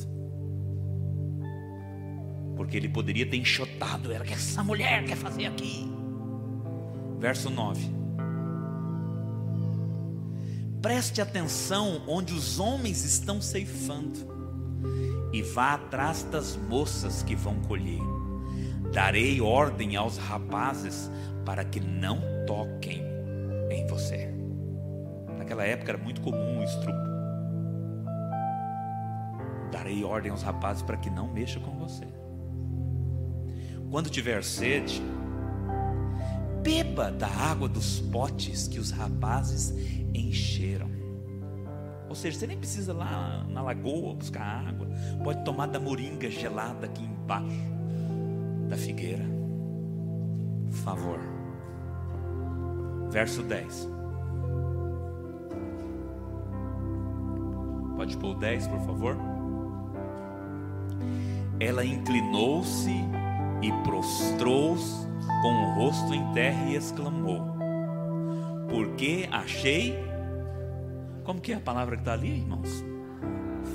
[2.56, 5.86] Porque ele poderia ter enxotado ela, que essa mulher quer fazer aqui.
[7.20, 7.94] Verso 9.
[10.82, 14.18] Preste atenção onde os homens estão ceifando,
[15.34, 18.00] e vá atrás das moças que vão colher.
[18.94, 21.12] Darei ordem aos rapazes
[21.44, 23.02] para que não toquem
[23.70, 24.34] em você.
[25.38, 27.06] Naquela época era muito comum o estrupo.
[29.72, 32.06] Darei ordem aos rapazes para que não mexam com você.
[33.92, 35.02] Quando tiver sede,
[36.62, 39.74] beba da água dos potes que os rapazes
[40.14, 40.90] encheram.
[42.10, 44.88] Ou seja, você nem precisa ir lá na lagoa buscar água,
[45.24, 47.76] pode tomar da moringa gelada aqui embaixo
[48.70, 49.26] da figueira.
[50.72, 51.35] Favor.
[53.16, 53.90] Verso 10.
[57.96, 59.18] Pode pôr o 10, por favor.
[61.58, 62.92] Ela inclinou-se
[63.62, 65.08] e prostrou-se
[65.42, 67.42] com o rosto em terra e exclamou:
[68.70, 69.98] Porque achei.
[71.24, 72.84] Como que é a palavra que está ali, irmãos?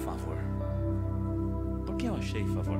[0.04, 0.36] Favor.
[1.86, 2.78] Por que eu achei favor?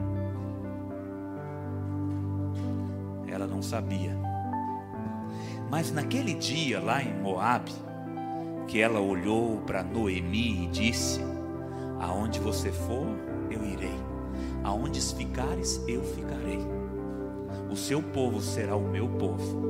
[3.26, 4.29] Ela não sabia.
[5.70, 7.72] Mas naquele dia lá em Moabe,
[8.66, 11.20] que ela olhou para Noemi e disse:
[12.00, 13.06] Aonde você for,
[13.50, 13.98] eu irei.
[14.64, 16.80] Aonde ficares, eu ficarei
[17.70, 19.62] o seu povo será o meu povo,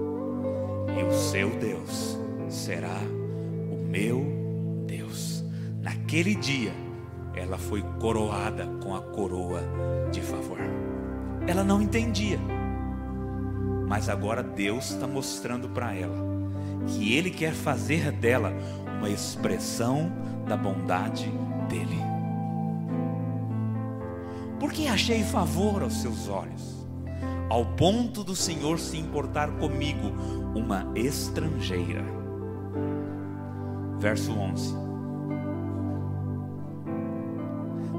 [0.98, 2.98] e o seu Deus será
[3.70, 4.24] o meu
[4.86, 5.44] Deus.
[5.82, 6.72] Naquele dia,
[7.34, 9.60] ela foi coroada com a coroa
[10.10, 10.58] de favor.
[11.46, 12.38] Ela não entendia,
[13.90, 16.16] mas agora Deus está mostrando para ela
[16.86, 18.52] que Ele quer fazer dela
[18.98, 20.12] uma expressão
[20.46, 21.28] da bondade
[21.68, 21.98] dEle.
[24.60, 26.86] Porque achei favor aos seus olhos
[27.48, 30.12] ao ponto do Senhor se importar comigo,
[30.54, 32.04] uma estrangeira.
[33.98, 34.72] Verso 11.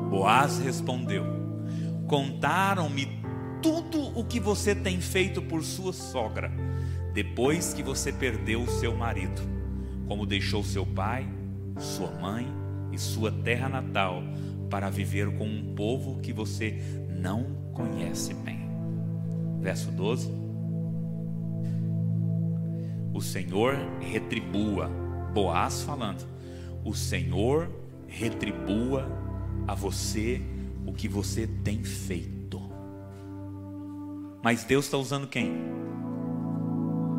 [0.10, 1.26] Boaz respondeu:
[2.08, 3.21] Contaram-me
[3.62, 6.52] tudo o que você tem feito por sua sogra,
[7.14, 9.42] depois que você perdeu o seu marido,
[10.08, 11.28] como deixou seu pai,
[11.78, 12.48] sua mãe
[12.92, 14.22] e sua terra natal
[14.70, 18.62] para viver com um povo que você não conhece bem
[19.62, 20.30] verso 12.
[23.14, 24.90] O Senhor retribua,
[25.34, 26.28] Boaz falando,
[26.84, 27.70] o Senhor
[28.08, 29.08] retribua
[29.68, 30.42] a você
[30.86, 32.41] o que você tem feito.
[34.44, 35.54] Mas Deus está usando quem?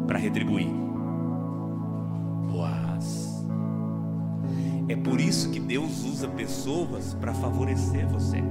[0.07, 0.69] Para retribuir.
[2.51, 3.45] Boaz.
[4.89, 8.43] É por isso que Deus usa pessoas para favorecer você.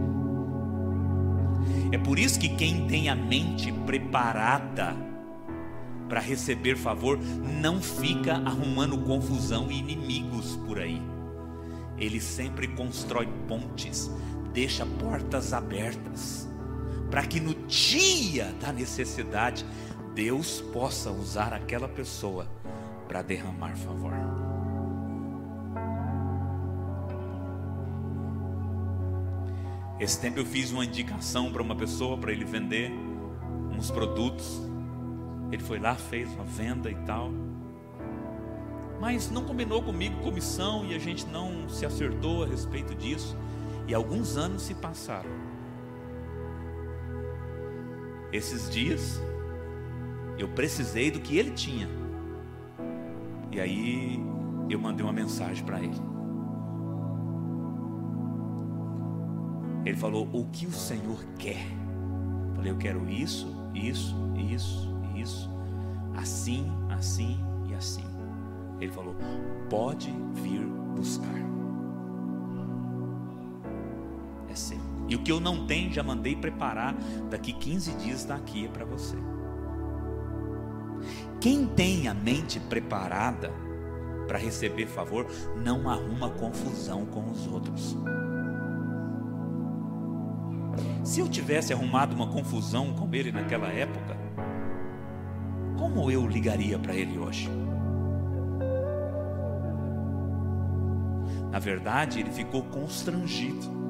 [1.92, 4.96] É por isso que quem tem a mente preparada
[6.08, 7.20] para receber favor
[7.62, 11.02] não fica arrumando confusão e inimigos por aí.
[11.98, 14.10] Ele sempre constrói pontes,
[14.54, 16.50] deixa portas abertas,
[17.12, 19.66] para que no dia da necessidade
[20.16, 22.48] Deus possa usar aquela pessoa
[23.06, 24.14] para derramar favor.
[30.00, 32.92] Esse tempo eu fiz uma indicação para uma pessoa para ele vender
[33.78, 34.62] uns produtos.
[35.52, 37.30] Ele foi lá, fez uma venda e tal.
[39.02, 43.36] Mas não combinou comigo comissão e a gente não se acertou a respeito disso.
[43.86, 45.51] E alguns anos se passaram.
[48.32, 49.22] Esses dias
[50.38, 51.88] eu precisei do que ele tinha.
[53.52, 54.20] E aí
[54.70, 55.96] eu mandei uma mensagem para ele.
[59.86, 61.66] Ele falou: O que o Senhor quer?
[62.50, 65.50] Eu falei: Eu quero isso, isso, isso, isso,
[66.16, 68.06] assim, assim e assim.
[68.80, 69.16] Ele falou:
[69.70, 70.66] Pode vir
[70.96, 71.51] buscar.
[75.12, 76.96] E o que eu não tenho, já mandei preparar.
[77.30, 79.18] Daqui 15 dias está aqui é para você.
[81.42, 83.52] Quem tem a mente preparada
[84.26, 85.28] para receber favor,
[85.62, 87.98] não arruma confusão com os outros.
[91.04, 94.16] Se eu tivesse arrumado uma confusão com ele naquela época,
[95.78, 97.50] como eu ligaria para ele hoje?
[101.52, 103.82] Na verdade, ele ficou constrangido.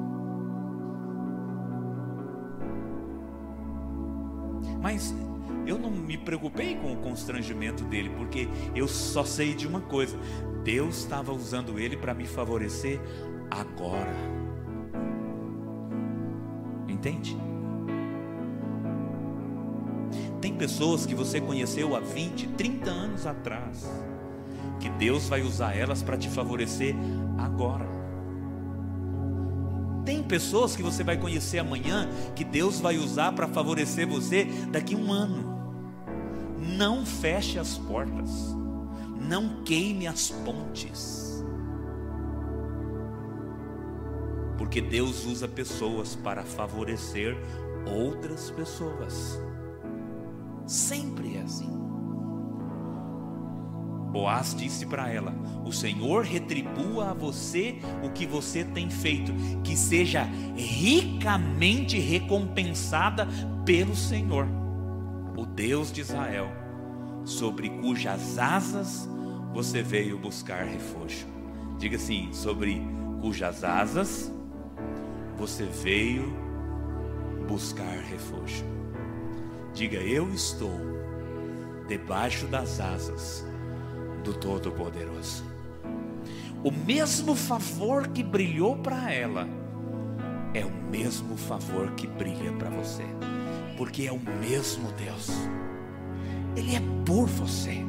[4.82, 5.14] Mas
[5.64, 10.18] eu não me preocupei com o constrangimento dele, porque eu só sei de uma coisa:
[10.64, 13.00] Deus estava usando ele para me favorecer
[13.48, 14.14] agora.
[16.88, 17.36] Entende?
[20.40, 23.88] Tem pessoas que você conheceu há 20, 30 anos atrás,
[24.80, 26.96] que Deus vai usar elas para te favorecer
[27.38, 28.01] agora.
[30.32, 34.96] Pessoas que você vai conhecer amanhã que Deus vai usar para favorecer você daqui a
[34.96, 35.76] um ano.
[36.58, 38.30] Não feche as portas,
[39.20, 41.44] não queime as pontes,
[44.56, 47.36] porque Deus usa pessoas para favorecer
[47.86, 49.38] outras pessoas.
[50.66, 51.81] Sempre é assim.
[54.12, 55.34] Boaz disse para ela:
[55.64, 59.32] O Senhor retribua a você o que você tem feito,
[59.64, 63.26] que seja ricamente recompensada
[63.64, 64.46] pelo Senhor,
[65.34, 66.52] o Deus de Israel,
[67.24, 69.08] sobre cujas asas
[69.54, 71.26] você veio buscar refúgio.
[71.78, 72.82] Diga assim: sobre
[73.22, 74.30] cujas asas
[75.38, 76.36] você veio
[77.48, 78.66] buscar refúgio.
[79.72, 80.78] Diga: Eu estou
[81.88, 83.50] debaixo das asas
[84.22, 85.44] do Todo-Poderoso.
[86.64, 89.48] O mesmo favor que brilhou para ela
[90.54, 93.04] é o mesmo favor que brilha para você,
[93.76, 95.30] porque é o mesmo Deus.
[96.56, 97.84] Ele é por você.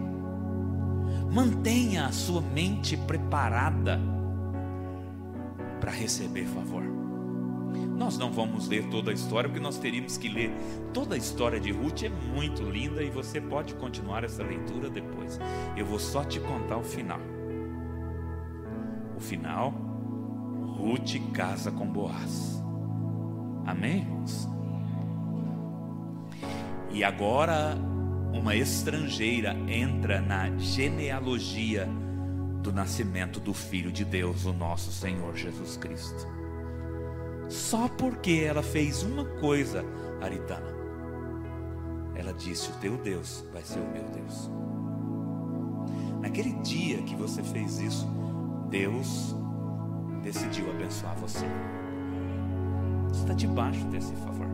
[1.32, 4.00] Mantenha a sua mente preparada
[5.80, 6.93] para receber favor.
[7.98, 10.52] Nós não vamos ler toda a história, porque nós teríamos que ler
[10.94, 15.40] toda a história de Ruth, é muito linda e você pode continuar essa leitura depois.
[15.78, 17.20] Eu vou só te contar o final.
[19.16, 19.72] O final,
[20.78, 22.62] Ruth casa com Boaz.
[23.66, 24.50] Amém, irmãos?
[26.92, 27.78] E agora,
[28.34, 31.88] uma estrangeira entra na genealogia
[32.62, 36.43] do nascimento do Filho de Deus, o nosso Senhor Jesus Cristo
[37.50, 39.84] só porque ela fez uma coisa,
[40.22, 40.74] Aritana.
[42.16, 44.50] Ela disse: O teu Deus vai ser o meu Deus.
[46.22, 48.08] Naquele dia que você fez isso,
[48.70, 49.36] Deus
[50.22, 51.46] decidiu abençoar você.
[53.10, 54.48] Você está debaixo desse favor.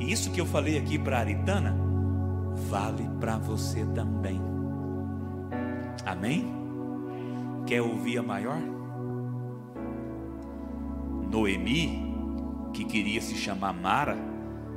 [0.00, 1.74] E isso que eu falei aqui para Aritana,
[2.68, 4.40] vale para você também.
[6.04, 6.52] Amém?
[7.66, 8.73] Quer ouvir a maior?
[11.34, 12.14] Noemi,
[12.72, 14.16] que queria se chamar Mara,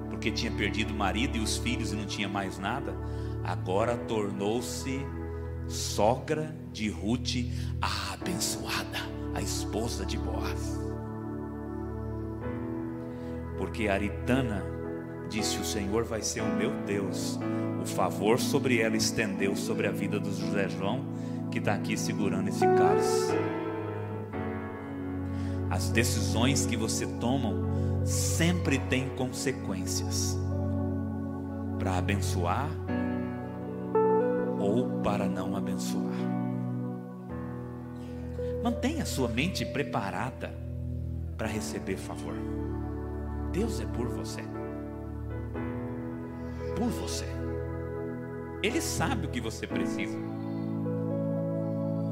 [0.10, 2.96] porque tinha perdido o marido e os filhos e não tinha mais nada,
[3.44, 5.06] agora tornou-se
[5.68, 7.46] sogra de Ruth,
[7.80, 8.98] a abençoada,
[9.36, 10.80] a esposa de Boaz.
[13.60, 14.64] Porque Aritana
[15.30, 17.38] disse: O Senhor vai ser o meu Deus.
[17.80, 21.06] O favor sobre ela estendeu sobre a vida do José João,
[21.52, 23.57] que está aqui segurando esse cálice.
[25.70, 27.54] As decisões que você toma
[28.06, 30.38] sempre têm consequências
[31.78, 32.70] para abençoar
[34.60, 36.16] ou para não abençoar.
[38.64, 40.54] Mantenha sua mente preparada
[41.38, 42.34] para receber favor.
[43.52, 44.42] Deus é por você.
[46.76, 47.26] Por você.
[48.62, 50.18] Ele sabe o que você precisa.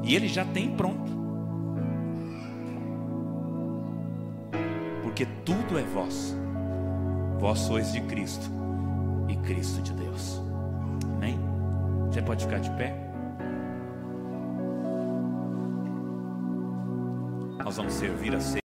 [0.04, 1.25] E ele já tem pronto.
[5.16, 6.36] Porque tudo é vosso.
[7.38, 8.50] Vós sois de Cristo
[9.30, 10.42] e Cristo de Deus.
[11.14, 11.38] Amém?
[12.10, 12.94] Você pode ficar de pé?
[17.64, 18.60] Nós vamos servir a ceia.